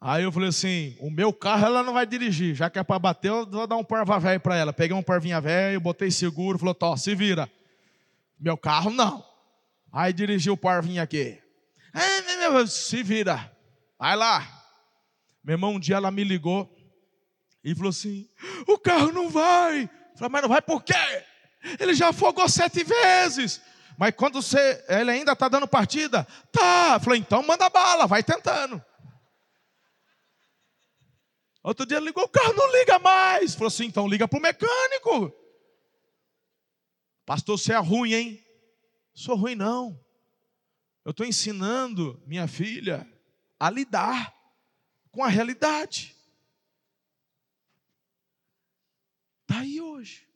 [0.00, 2.96] Aí eu falei assim: o meu carro ela não vai dirigir, já que é para
[2.96, 4.72] bater, eu vou dar um parva velho para ela.
[4.72, 7.50] Peguei um parvinha velho, botei seguro, falou: Tó, se vira.
[8.38, 9.24] Meu carro não.
[9.92, 11.42] Aí dirigiu o parvinha aqui.
[12.68, 13.50] Se vira.
[13.98, 14.46] Vai lá.
[15.42, 16.72] Meu irmão, um dia ela me ligou
[17.64, 18.28] e falou assim:
[18.68, 19.84] o carro não vai.
[19.84, 20.94] Eu falei, mas não vai por quê?
[21.80, 23.60] Ele já afogou sete vezes.
[23.96, 26.98] Mas quando você, ele ainda está dando partida, tá.
[27.00, 28.82] Falei, então manda bala, vai tentando.
[31.62, 33.54] Outro dia ligou, o carro não liga mais.
[33.54, 35.32] Falou assim, então liga para o mecânico.
[37.24, 38.46] Pastor, você é ruim, hein?
[39.14, 39.98] Sou ruim, não.
[41.04, 43.10] Eu estou ensinando minha filha
[43.58, 44.34] a lidar
[45.10, 46.14] com a realidade.
[49.42, 50.28] Está aí hoje.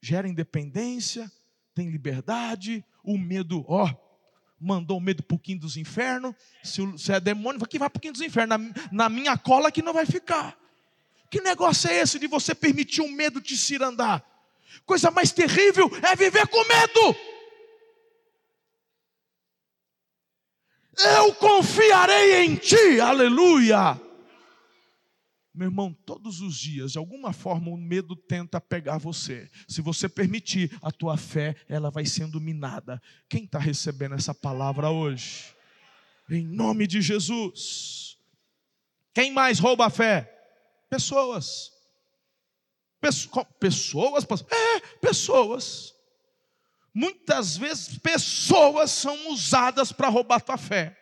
[0.00, 1.30] Gera independência,
[1.78, 3.88] tem liberdade, o medo, ó,
[4.60, 6.34] mandou o medo para o quinto dos infernos.
[6.60, 8.58] Se, se é demônio, que vai para o quinto dos infernos.
[8.58, 10.58] Na, na, minha cola que não vai ficar.
[11.30, 14.24] Que negócio é esse de você permitir o medo te cirandar?
[14.84, 17.16] Coisa mais terrível é viver com medo.
[20.96, 24.00] Eu confiarei em ti, aleluia.
[25.58, 29.50] Meu irmão, todos os dias, de alguma forma, o medo tenta pegar você.
[29.66, 33.02] Se você permitir, a tua fé, ela vai sendo minada.
[33.28, 35.52] Quem está recebendo essa palavra hoje?
[36.30, 38.16] Em nome de Jesus.
[39.12, 40.32] Quem mais rouba a fé?
[40.88, 41.72] Pessoas.
[43.00, 44.30] Pessoas?
[44.52, 45.92] É, pessoas.
[46.94, 50.96] Muitas vezes, pessoas são usadas para roubar tua fé.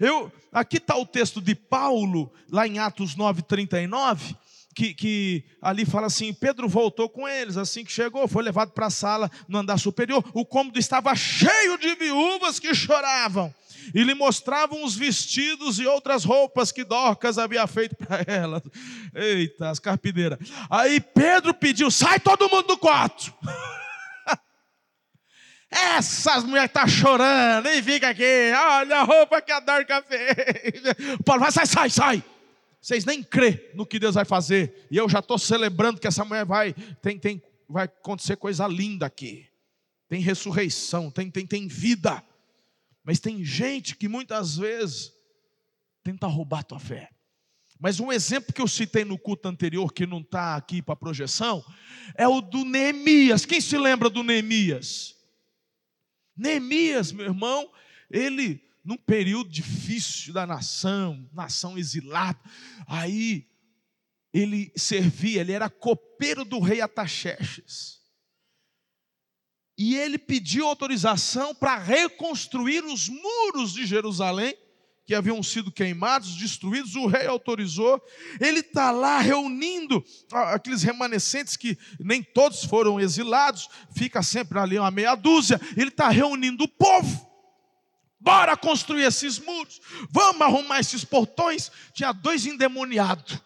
[0.00, 4.36] Eu, aqui está o texto de Paulo, lá em Atos 9,39,
[4.74, 8.86] que, que ali fala assim: Pedro voltou com eles, assim que chegou, foi levado para
[8.86, 10.24] a sala no andar superior.
[10.32, 13.54] O cômodo estava cheio de viúvas que choravam
[13.94, 18.62] e lhe mostravam os vestidos e outras roupas que Dorcas havia feito para elas.
[19.14, 20.38] Eita, as carpideiras.
[20.70, 23.32] Aí Pedro pediu: sai todo mundo do quarto.
[25.72, 30.82] Essas mulheres estão tá chorando, e fica aqui, olha a roupa que a Dorca fez.
[31.24, 32.24] Paulo vai, sai, sai, sai.
[32.78, 34.86] Vocês nem crê no que Deus vai fazer.
[34.90, 39.06] E eu já estou celebrando que essa mulher vai, tem, tem, vai acontecer coisa linda
[39.06, 39.46] aqui.
[40.08, 42.22] Tem ressurreição, tem, tem, tem vida.
[43.02, 45.10] Mas tem gente que muitas vezes
[46.04, 47.08] tenta roubar a tua fé.
[47.80, 51.64] Mas um exemplo que eu citei no culto anterior, que não está aqui para projeção,
[52.14, 53.46] é o do Neemias.
[53.46, 55.21] Quem se lembra do Neemias?
[56.36, 57.70] Neemias, meu irmão,
[58.10, 62.40] ele, num período difícil da nação, nação exilada,
[62.86, 63.48] aí
[64.32, 68.00] ele servia, ele era copeiro do rei Ataxerxes.
[69.76, 74.56] E ele pediu autorização para reconstruir os muros de Jerusalém,
[75.12, 78.02] que haviam sido queimados, destruídos, o rei autorizou.
[78.40, 84.90] Ele está lá reunindo aqueles remanescentes que nem todos foram exilados, fica sempre ali uma
[84.90, 85.60] meia dúzia.
[85.76, 87.30] Ele está reunindo o povo.
[88.18, 91.70] Bora construir esses muros, vamos arrumar esses portões.
[91.92, 93.38] Tinha dois endemoniados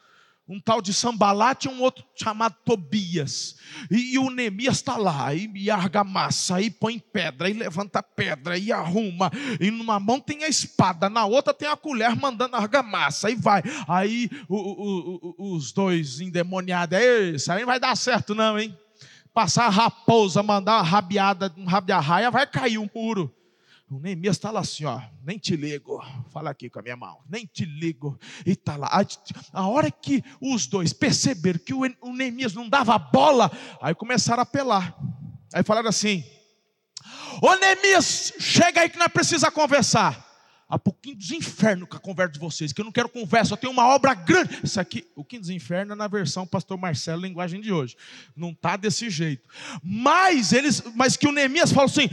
[0.49, 3.57] um tal de Sambalate e um outro chamado Tobias.
[3.91, 8.57] E, e o Neemias está lá, e, e argamassa, e põe pedra, e levanta pedra,
[8.57, 9.31] e arruma.
[9.61, 13.63] E numa mão tem a espada, na outra tem a colher mandando argamassa, e vai.
[13.89, 16.99] Aí o, o, o, os dois endemoniados,
[17.35, 18.77] isso aí não vai dar certo não, hein?
[19.35, 23.36] Passar a raposa, mandar uma rabiada, um rabiarraia, vai cair o muro.
[23.89, 26.05] O Neemias está lá assim, ó, nem te ligo.
[26.33, 28.19] Fala aqui com a minha mão, nem te ligo.
[28.45, 28.91] E está lá.
[29.53, 34.43] A hora que os dois perceberam que o Neemias não dava bola, aí começaram a
[34.43, 34.97] apelar.
[35.55, 36.25] Aí falaram assim:
[37.41, 40.27] Ô Neemias, chega aí que nós precisamos conversar
[40.69, 43.57] há pouquinho dos infernos com a conversa de vocês, que eu não quero conversa, eu
[43.57, 44.61] tenho uma obra grande.
[44.63, 47.97] Isso aqui, o Quinto dos Infernos é na versão Pastor Marcelo, linguagem de hoje.
[48.35, 49.49] Não está desse jeito.
[49.83, 52.09] Mas eles, mas que o Neemias falou assim: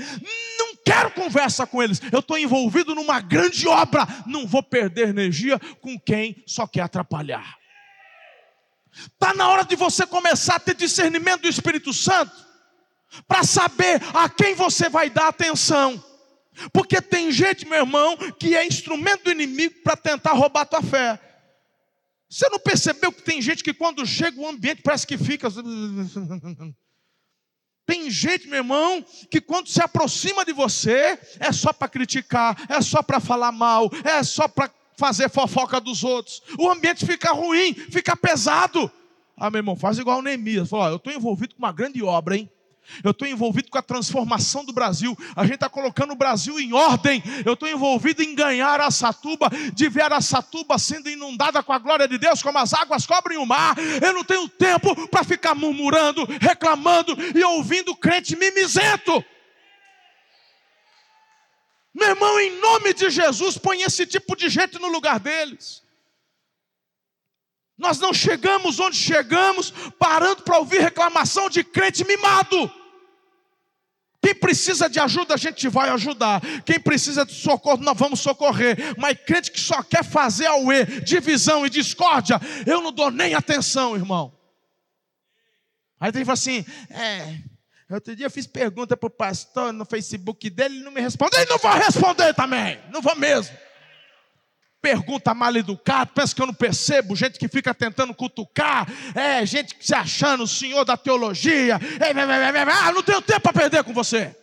[0.57, 2.01] não quero conversa com eles.
[2.11, 4.07] Eu estou envolvido numa grande obra.
[4.25, 7.57] Não vou perder energia com quem só quer atrapalhar.
[8.93, 12.31] Está na hora de você começar a ter discernimento do Espírito Santo
[13.27, 16.03] para saber a quem você vai dar atenção.
[16.71, 21.19] Porque tem gente, meu irmão, que é instrumento do inimigo para tentar roubar tua fé.
[22.29, 25.47] Você não percebeu que tem gente que quando chega o ambiente parece que fica.
[27.85, 32.81] Tem gente, meu irmão, que quando se aproxima de você é só para criticar, é
[32.81, 36.41] só para falar mal, é só para fazer fofoca dos outros.
[36.57, 38.89] O ambiente fica ruim, fica pesado.
[39.35, 40.69] Ah, meu irmão, faz igual o Neemias.
[40.69, 42.49] Fala, eu estou envolvido com uma grande obra, hein?
[43.03, 45.17] Eu estou envolvido com a transformação do Brasil.
[45.35, 47.23] A gente está colocando o Brasil em ordem.
[47.45, 51.79] Eu estou envolvido em ganhar a Satuba, de ver a Satuba sendo inundada com a
[51.79, 53.75] glória de Deus, como as águas cobrem o mar.
[54.01, 59.23] Eu não tenho tempo para ficar murmurando, reclamando e ouvindo crente mimizento.
[61.93, 65.82] Meu irmão, em nome de Jesus, põe esse tipo de gente no lugar deles.
[67.77, 72.71] Nós não chegamos onde chegamos parando para ouvir reclamação de crente mimado.
[74.21, 76.39] Quem precisa de ajuda, a gente vai ajudar.
[76.63, 78.77] Quem precisa de socorro, nós vamos socorrer.
[78.97, 83.95] Mas crente que só quer fazer auê, divisão e discórdia, eu não dou nem atenção,
[83.95, 84.33] irmão.
[85.99, 87.37] Aí tem assim: é,
[87.89, 91.41] outro dia eu fiz pergunta para o pastor no Facebook dele, ele não me respondeu.
[91.41, 93.53] Ele não vai responder também, não vou mesmo
[94.83, 99.73] pergunta mal educada, pensa que eu não percebo, gente que fica tentando cutucar, é, gente
[99.79, 103.81] se achando o senhor da teologia, é, é, é, ah, não tenho tempo para perder
[103.85, 104.35] com você.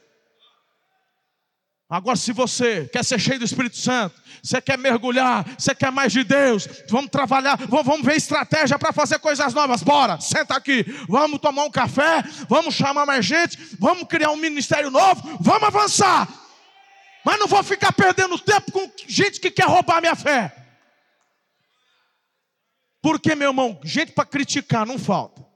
[1.90, 6.10] Agora, se você quer ser cheio do Espírito Santo, você quer mergulhar, você quer mais
[6.12, 9.82] de Deus, vamos trabalhar, vamos ver estratégia para fazer coisas novas.
[9.82, 14.90] Bora, senta aqui, vamos tomar um café, vamos chamar mais gente, vamos criar um ministério
[14.90, 16.39] novo, vamos avançar.
[17.24, 20.56] Mas não vou ficar perdendo tempo com gente que quer roubar minha fé.
[23.02, 25.48] Porque, meu irmão, gente para criticar não falta.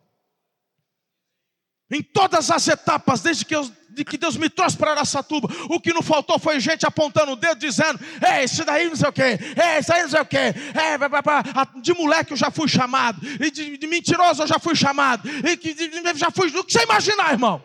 [1.91, 5.79] Em todas as etapas, desde que, eu, de que Deus me trouxe para Araçatuba, o
[5.79, 9.13] que não faltou foi gente apontando o dedo, dizendo: É, isso daí não sei o
[9.13, 13.21] quê, é, isso aí não sei o quê, é, de moleque eu já fui chamado,
[13.41, 16.49] e de, de mentiroso eu já fui chamado, e de, já fui.
[16.49, 17.63] O que você imaginar, irmão?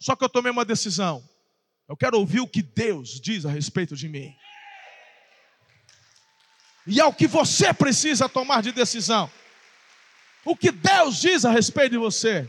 [0.00, 1.22] Só que eu tomei uma decisão.
[1.88, 4.36] Eu quero ouvir o que Deus diz a respeito de mim.
[6.86, 9.30] E é o que você precisa tomar de decisão.
[10.44, 12.48] O que Deus diz a respeito de você.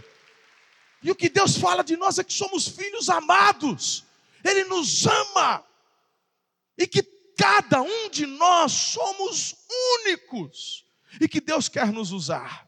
[1.02, 4.04] E o que Deus fala de nós é que somos filhos amados,
[4.44, 5.64] Ele nos ama,
[6.78, 7.04] e que
[7.38, 9.56] cada um de nós somos
[10.00, 10.86] únicos,
[11.22, 12.67] e que Deus quer nos usar.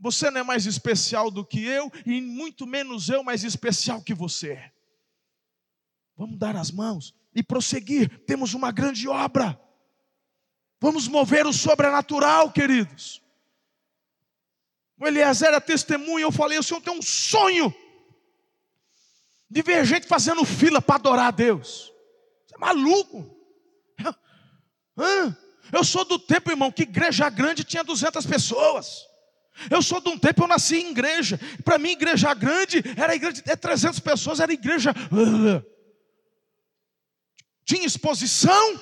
[0.00, 4.14] Você não é mais especial do que eu, e muito menos eu mais especial que
[4.14, 4.72] você.
[6.16, 9.60] Vamos dar as mãos e prosseguir, temos uma grande obra.
[10.80, 13.22] Vamos mover o sobrenatural, queridos.
[14.98, 17.74] O Eliezer era testemunha, eu falei, o Senhor tem um sonho
[19.50, 21.92] de ver gente fazendo fila para adorar a Deus.
[22.46, 23.36] Você é maluco?
[25.72, 29.09] Eu sou do tempo, irmão, que igreja grande tinha 200 pessoas.
[29.68, 31.38] Eu sou de um tempo, eu nasci em igreja.
[31.64, 34.94] Para mim, igreja grande era igreja de 300 pessoas, era igreja.
[37.64, 38.80] Tinha exposição,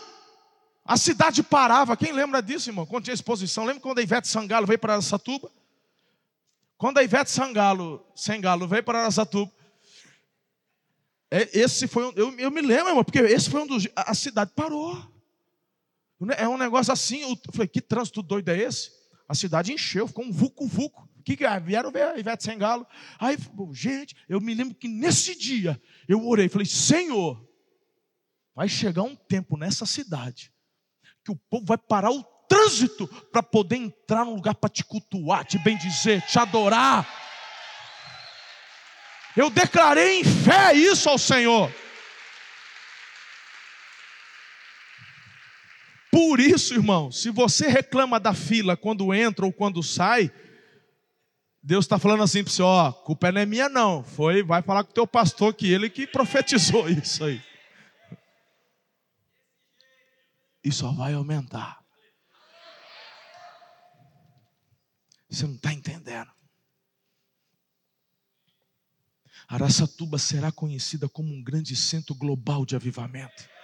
[0.85, 1.97] a cidade parava.
[1.97, 2.87] Quem lembra disso, irmão?
[2.87, 5.51] Quando tinha exposição, lembra quando a Ivete Sangalo veio para Satuba?
[6.77, 9.53] Quando a Ivete Sangalo, Sangalo veio para Aracatuba,
[11.31, 13.87] é, esse foi um, eu, eu me lembro, irmão, porque esse foi um dos.
[13.95, 14.97] A cidade parou.
[16.37, 17.21] É um negócio assim.
[17.21, 18.91] Eu falei, que trânsito doido é esse?
[19.29, 21.07] A cidade encheu, ficou um vucu-vucu.
[21.25, 21.61] Que, que é?
[21.61, 22.87] Vieram ver a Ivete Sangalo.
[23.19, 23.37] Aí,
[23.73, 27.47] gente, eu me lembro que nesse dia eu orei, falei, Senhor,
[28.55, 30.51] vai chegar um tempo nessa cidade
[31.23, 35.45] que o povo vai parar o trânsito para poder entrar num lugar para te cultuar,
[35.45, 37.07] te bendizer, te adorar.
[39.37, 41.71] Eu declarei em fé isso ao Senhor.
[46.19, 50.33] Por isso, irmão, se você reclama da fila quando entra ou quando sai,
[51.63, 54.03] Deus está falando assim para você: ó, culpa não é minha, não.
[54.03, 57.41] Foi, vai falar com o teu pastor que ele que profetizou isso aí.
[60.65, 61.79] E só vai aumentar.
[65.31, 66.33] Você não está entendendo.
[69.47, 73.58] Araçatuba será conhecida como um grande centro global de avivamento.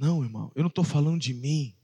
[0.00, 1.78] Não, irmão, eu não estou falando de mim.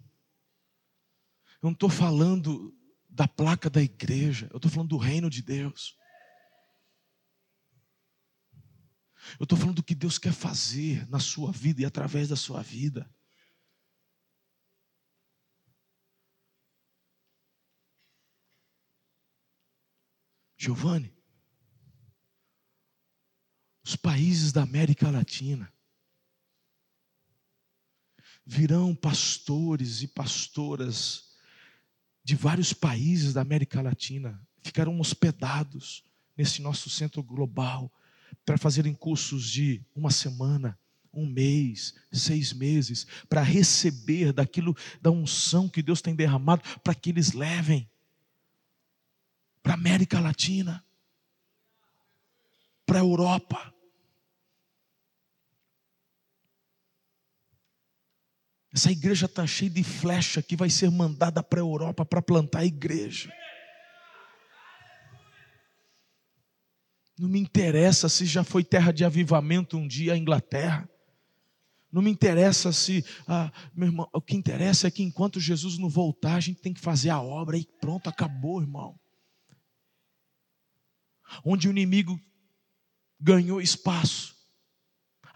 [1.60, 2.74] Eu não estou falando
[3.10, 4.48] da placa da igreja.
[4.50, 5.94] Eu estou falando do reino de Deus.
[9.38, 12.62] Eu estou falando do que Deus quer fazer na sua vida e através da sua
[12.62, 13.06] vida.
[20.56, 21.14] Giovanni,
[23.84, 25.70] os países da América Latina
[28.46, 31.24] virão pastores e pastoras
[32.22, 36.04] de vários países da América Latina, ficarão hospedados
[36.36, 37.92] nesse nosso centro global
[38.44, 40.78] para fazerem cursos de uma semana,
[41.12, 47.10] um mês, seis meses, para receber daquilo, da unção que Deus tem derramado, para que
[47.10, 47.88] eles levem
[49.62, 50.84] para a América Latina,
[52.84, 53.74] para a Europa.
[58.76, 62.58] Essa igreja está cheia de flecha que vai ser mandada para a Europa para plantar
[62.60, 63.32] a igreja.
[67.18, 70.86] Não me interessa se já foi terra de avivamento um dia a Inglaterra.
[71.90, 75.88] Não me interessa se, ah, meu irmão, o que interessa é que enquanto Jesus não
[75.88, 79.00] voltar, a gente tem que fazer a obra e pronto, acabou, irmão
[81.44, 82.20] onde o inimigo
[83.20, 84.35] ganhou espaço.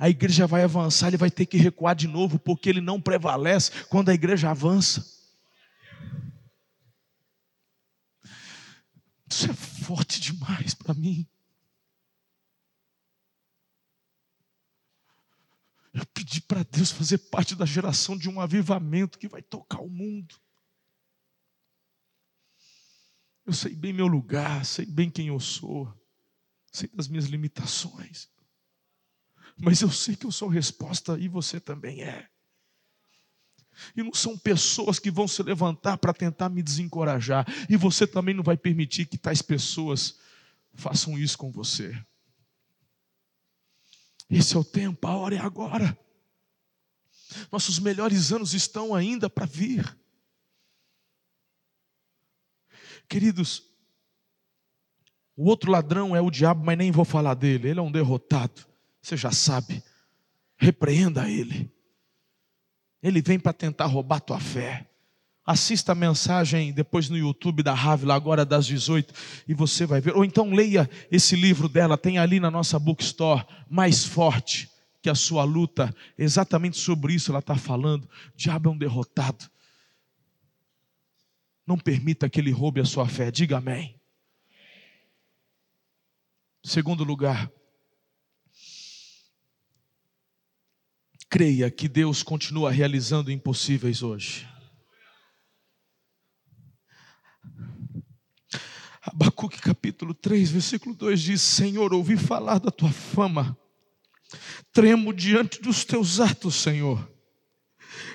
[0.00, 3.84] A igreja vai avançar, ele vai ter que recuar de novo, porque ele não prevalece
[3.84, 5.06] quando a igreja avança.
[9.30, 11.28] Isso é forte demais para mim.
[15.92, 19.90] Eu pedi para Deus fazer parte da geração de um avivamento que vai tocar o
[19.90, 20.34] mundo.
[23.44, 25.92] Eu sei bem meu lugar, sei bem quem eu sou.
[26.72, 28.30] sei das minhas limitações,
[29.60, 32.28] mas eu sei que eu sou resposta e você também é.
[33.96, 38.34] E não são pessoas que vão se levantar para tentar me desencorajar, e você também
[38.34, 40.18] não vai permitir que tais pessoas
[40.74, 41.94] façam isso com você.
[44.28, 45.98] Esse é o tempo, a hora é agora.
[47.50, 49.98] Nossos melhores anos estão ainda para vir.
[53.08, 53.64] Queridos,
[55.36, 58.69] o outro ladrão é o diabo, mas nem vou falar dele, ele é um derrotado.
[59.00, 59.82] Você já sabe.
[60.56, 61.72] Repreenda ele.
[63.02, 64.86] Ele vem para tentar roubar tua fé.
[65.44, 69.12] Assista a mensagem depois no YouTube da Rávila, agora das 18,
[69.48, 70.14] e você vai ver.
[70.14, 74.70] Ou então leia esse livro dela, tem ali na nossa bookstore, Mais Forte
[75.02, 78.04] que a sua luta, exatamente sobre isso ela está falando.
[78.04, 79.50] O diabo é um derrotado.
[81.66, 83.98] Não permita que ele roube a sua fé, diga amém.
[86.62, 87.50] Segundo lugar,
[91.30, 94.48] creia que Deus continua realizando impossíveis hoje.
[99.00, 103.56] Abacuque capítulo 3, versículo 2 diz: Senhor, ouvi falar da tua fama,
[104.72, 107.08] tremo diante dos teus atos, Senhor.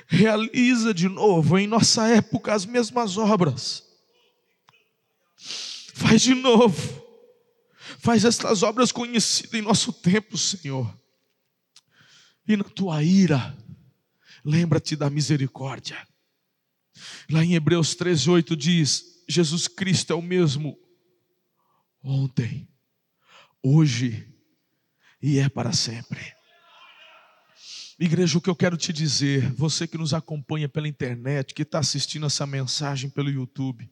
[0.07, 3.83] Realiza de novo em nossa época as mesmas obras.
[5.93, 7.03] Faz de novo.
[7.99, 11.04] Faz estas obras conhecidas em nosso tempo, Senhor
[12.47, 13.55] e na tua ira,
[14.43, 15.97] lembra-te da misericórdia.
[17.29, 20.77] Lá em Hebreus 13, 8 diz: Jesus Cristo é o mesmo
[22.03, 22.67] ontem,
[23.61, 24.27] hoje
[25.21, 26.21] e é para sempre.
[27.97, 31.79] Igreja, o que eu quero te dizer, você que nos acompanha pela internet, que está
[31.79, 33.89] assistindo essa mensagem pelo YouTube,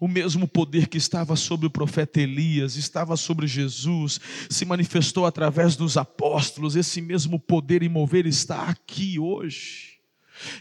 [0.00, 5.76] o mesmo poder que estava sobre o profeta Elias, estava sobre Jesus, se manifestou através
[5.76, 10.00] dos apóstolos, esse mesmo poder e mover está aqui hoje,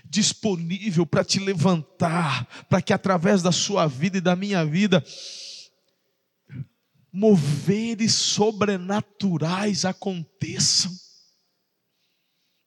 [0.03, 5.01] disponível para te levantar, para que através da sua vida e da minha vida,
[7.09, 10.91] moveres sobrenaturais aconteçam,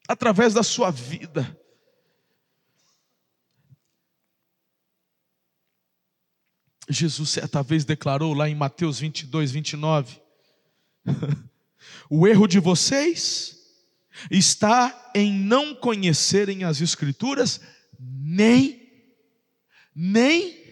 [0.08, 1.58] através da sua vida.
[6.88, 10.20] Jesus certa vez declarou lá em Mateus 22, 29:
[12.10, 13.58] O erro de vocês
[14.30, 17.60] está em não conhecerem as Escrituras,
[17.98, 19.06] nem,
[19.94, 20.62] nem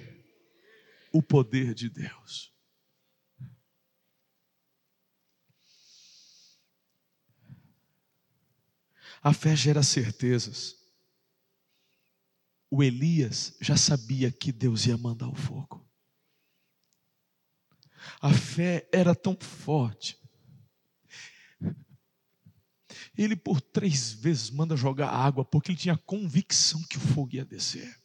[1.13, 2.51] o poder de Deus.
[9.23, 10.77] A fé gera certezas.
[12.71, 15.90] O Elias já sabia que Deus ia mandar o fogo.
[18.21, 20.19] A fé era tão forte.
[23.17, 27.45] Ele por três vezes manda jogar água, porque ele tinha convicção que o fogo ia
[27.45, 28.01] descer.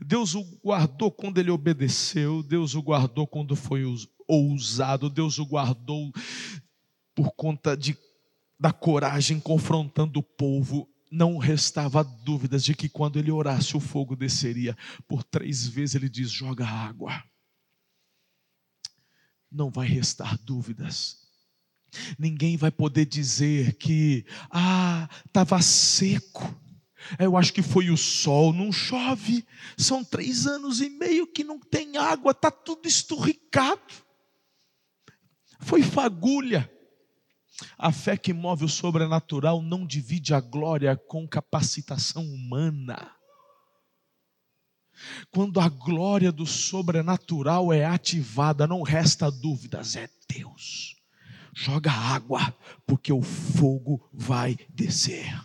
[0.00, 3.82] Deus o guardou quando ele obedeceu, Deus o guardou quando foi
[4.26, 6.12] ousado, Deus o guardou
[7.14, 7.96] por conta de,
[8.58, 14.14] da coragem confrontando o povo não restava dúvidas de que quando ele orasse o fogo
[14.14, 14.76] desceria.
[15.08, 17.22] Por três vezes ele diz: joga água.
[19.50, 21.18] Não vai restar dúvidas.
[22.16, 26.54] Ninguém vai poder dizer que, ah, estava seco.
[27.18, 29.44] Eu acho que foi o sol, não chove.
[29.76, 33.80] São três anos e meio que não tem água, está tudo esturricado.
[35.58, 36.70] Foi fagulha.
[37.76, 43.14] A fé que move o sobrenatural não divide a glória com capacitação humana.
[45.30, 50.96] Quando a glória do sobrenatural é ativada, não resta dúvidas, é Deus.
[51.54, 52.54] Joga água,
[52.86, 55.40] porque o fogo vai descer.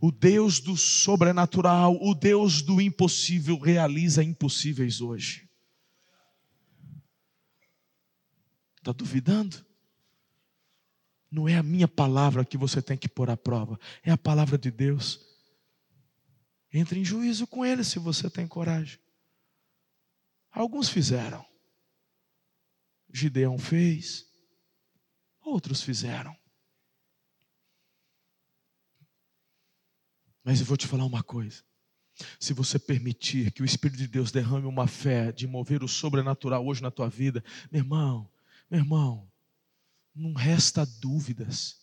[0.00, 5.48] O Deus do sobrenatural, o Deus do impossível, realiza impossíveis hoje.
[8.78, 9.69] Está duvidando?
[11.30, 14.58] Não é a minha palavra que você tem que pôr à prova, é a palavra
[14.58, 15.20] de Deus.
[16.72, 18.98] Entre em juízo com ele se você tem coragem.
[20.50, 21.44] Alguns fizeram.
[23.12, 24.26] Gideão fez,
[25.40, 26.36] outros fizeram.
[30.44, 31.62] Mas eu vou te falar uma coisa.
[32.38, 36.66] Se você permitir que o Espírito de Deus derrame uma fé de mover o sobrenatural
[36.66, 38.30] hoje na tua vida, meu irmão,
[38.70, 39.29] meu irmão,
[40.14, 41.76] não resta dúvidas.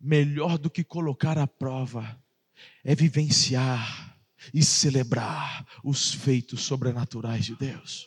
[0.00, 2.22] Melhor do que colocar à prova
[2.84, 4.18] é vivenciar
[4.52, 8.06] e celebrar os feitos sobrenaturais de Deus.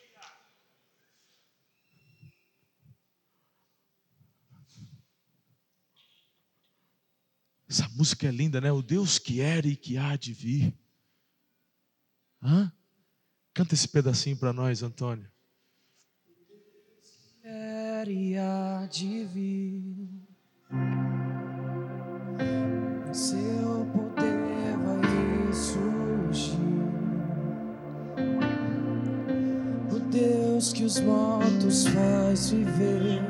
[7.69, 8.71] Essa música é linda, né?
[8.71, 10.75] O Deus que era e que há de vir.
[12.41, 12.71] Hã?
[13.53, 15.29] Canta esse pedacinho para nós, Antônio.
[18.07, 20.07] E há de vir.
[23.11, 26.55] Seu poder vai surgir.
[29.91, 33.21] O Deus que os mortos faz viver.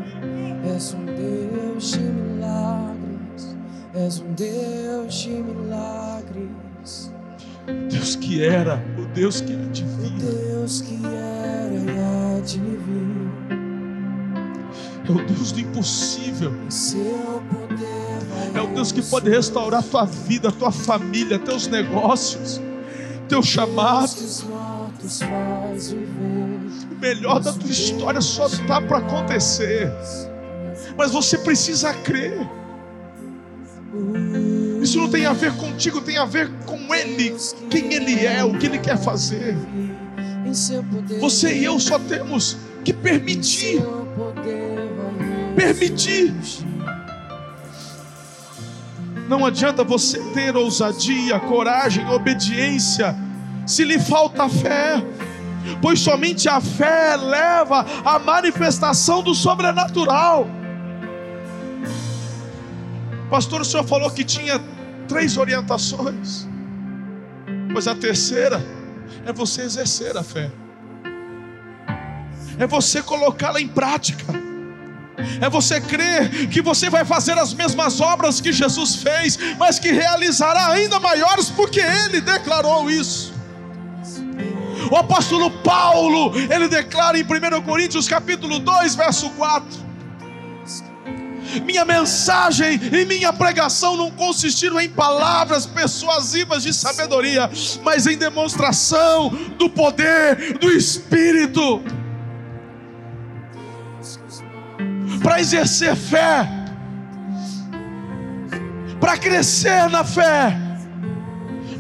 [0.76, 3.57] És um Deus de milagres.
[3.95, 7.11] És um Deus de milagres.
[7.89, 10.11] Deus que era, o Deus que há de O vir.
[10.20, 13.29] Deus que era e há de vir.
[15.10, 16.53] É o Deus do impossível.
[18.53, 22.62] É o Deus que pode restaurar tua vida, tua família, teus negócios,
[23.28, 24.14] teu chamado.
[26.91, 29.91] O melhor da tua história só está para acontecer.
[30.95, 32.47] Mas você precisa crer.
[34.82, 37.36] Isso não tem a ver contigo, tem a ver com Ele,
[37.70, 39.57] quem Ele é, o que Ele quer fazer.
[41.20, 43.82] Você e eu só temos que permitir,
[45.60, 46.34] permitir.
[49.28, 53.14] Não adianta você ter ousadia, coragem, obediência,
[53.68, 55.03] se lhe falta fé,
[55.82, 60.47] pois somente a fé leva à manifestação do sobrenatural.
[63.30, 64.62] Pastor, o senhor falou que tinha
[65.10, 66.47] três orientações,
[67.74, 68.66] pois a terceira
[69.26, 70.49] é você exercer a fé,
[72.57, 74.49] é você colocá-la em prática.
[75.41, 79.91] É você crer que você vai fazer as mesmas obras que Jesus fez, mas que
[79.91, 83.34] realizará ainda maiores, porque Ele declarou isso.
[84.91, 89.89] O apóstolo Paulo, ele declara em 1 Coríntios capítulo 2, verso 4.
[91.65, 97.49] Minha mensagem e minha pregação não consistiram em palavras persuasivas de sabedoria,
[97.84, 101.82] mas em demonstração do poder do Espírito.
[105.22, 106.47] Para exercer fé,
[108.99, 110.57] para crescer na fé,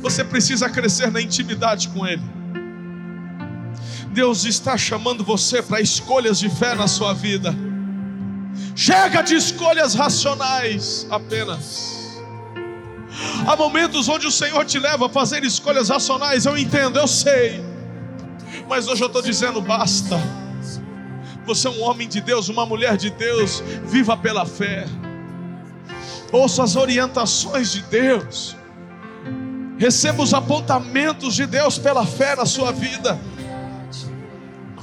[0.01, 2.23] você precisa crescer na intimidade com Ele.
[4.11, 7.55] Deus está chamando você para escolhas de fé na sua vida.
[8.75, 11.99] Chega de escolhas racionais apenas.
[13.45, 17.63] Há momentos onde o Senhor te leva a fazer escolhas racionais, eu entendo, eu sei.
[18.67, 20.19] Mas hoje eu estou dizendo basta.
[21.49, 24.85] Você é um homem de Deus, uma mulher de Deus, viva pela fé.
[26.31, 28.55] Ouça as orientações de Deus.
[29.75, 33.19] Receba os apontamentos de Deus pela fé na sua vida.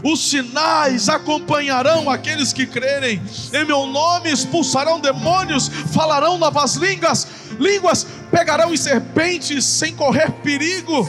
[0.02, 3.22] Os sinais acompanharão aqueles que crerem.
[3.52, 7.28] Em meu nome expulsarão demônios, falarão novas línguas,
[7.60, 11.08] línguas pegarão em serpentes sem correr perigo.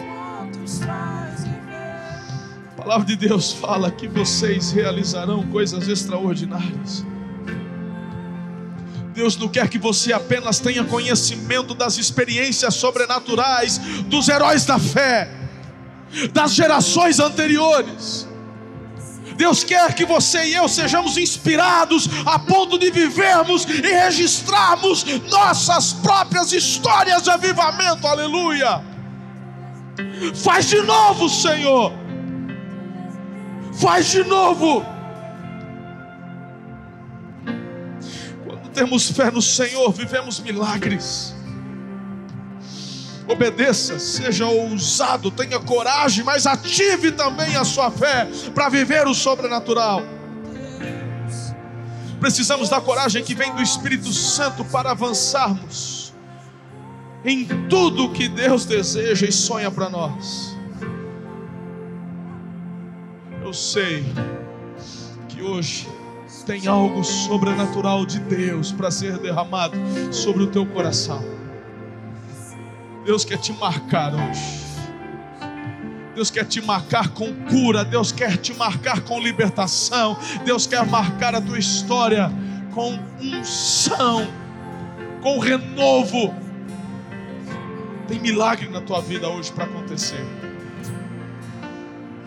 [2.88, 7.06] Palavra de Deus fala que vocês realizarão coisas extraordinárias.
[9.14, 15.30] Deus não quer que você apenas tenha conhecimento das experiências sobrenaturais dos heróis da fé,
[16.32, 18.26] das gerações anteriores.
[19.36, 25.92] Deus quer que você e eu sejamos inspirados a ponto de vivermos e registrarmos nossas
[25.92, 28.08] próprias histórias de avivamento.
[28.08, 28.82] Aleluia!
[30.34, 32.07] Faz de novo, Senhor.
[33.80, 34.84] Faz de novo.
[38.46, 41.36] Quando temos fé no Senhor, vivemos milagres.
[43.28, 50.02] Obedeça, seja ousado, tenha coragem, mas ative também a sua fé para viver o sobrenatural.
[52.20, 56.14] Precisamos da coragem que vem do Espírito Santo para avançarmos
[57.24, 60.57] em tudo que Deus deseja e sonha para nós.
[63.48, 64.04] Eu sei
[65.30, 65.88] que hoje
[66.46, 69.78] tem algo sobrenatural de Deus para ser derramado
[70.12, 71.24] sobre o teu coração.
[73.06, 74.66] Deus quer te marcar hoje.
[76.14, 81.34] Deus quer te marcar com cura, Deus quer te marcar com libertação, Deus quer marcar
[81.34, 82.30] a tua história
[82.74, 84.28] com unção,
[85.22, 86.36] com renovo.
[88.10, 90.37] Tem milagre na tua vida hoje para acontecer.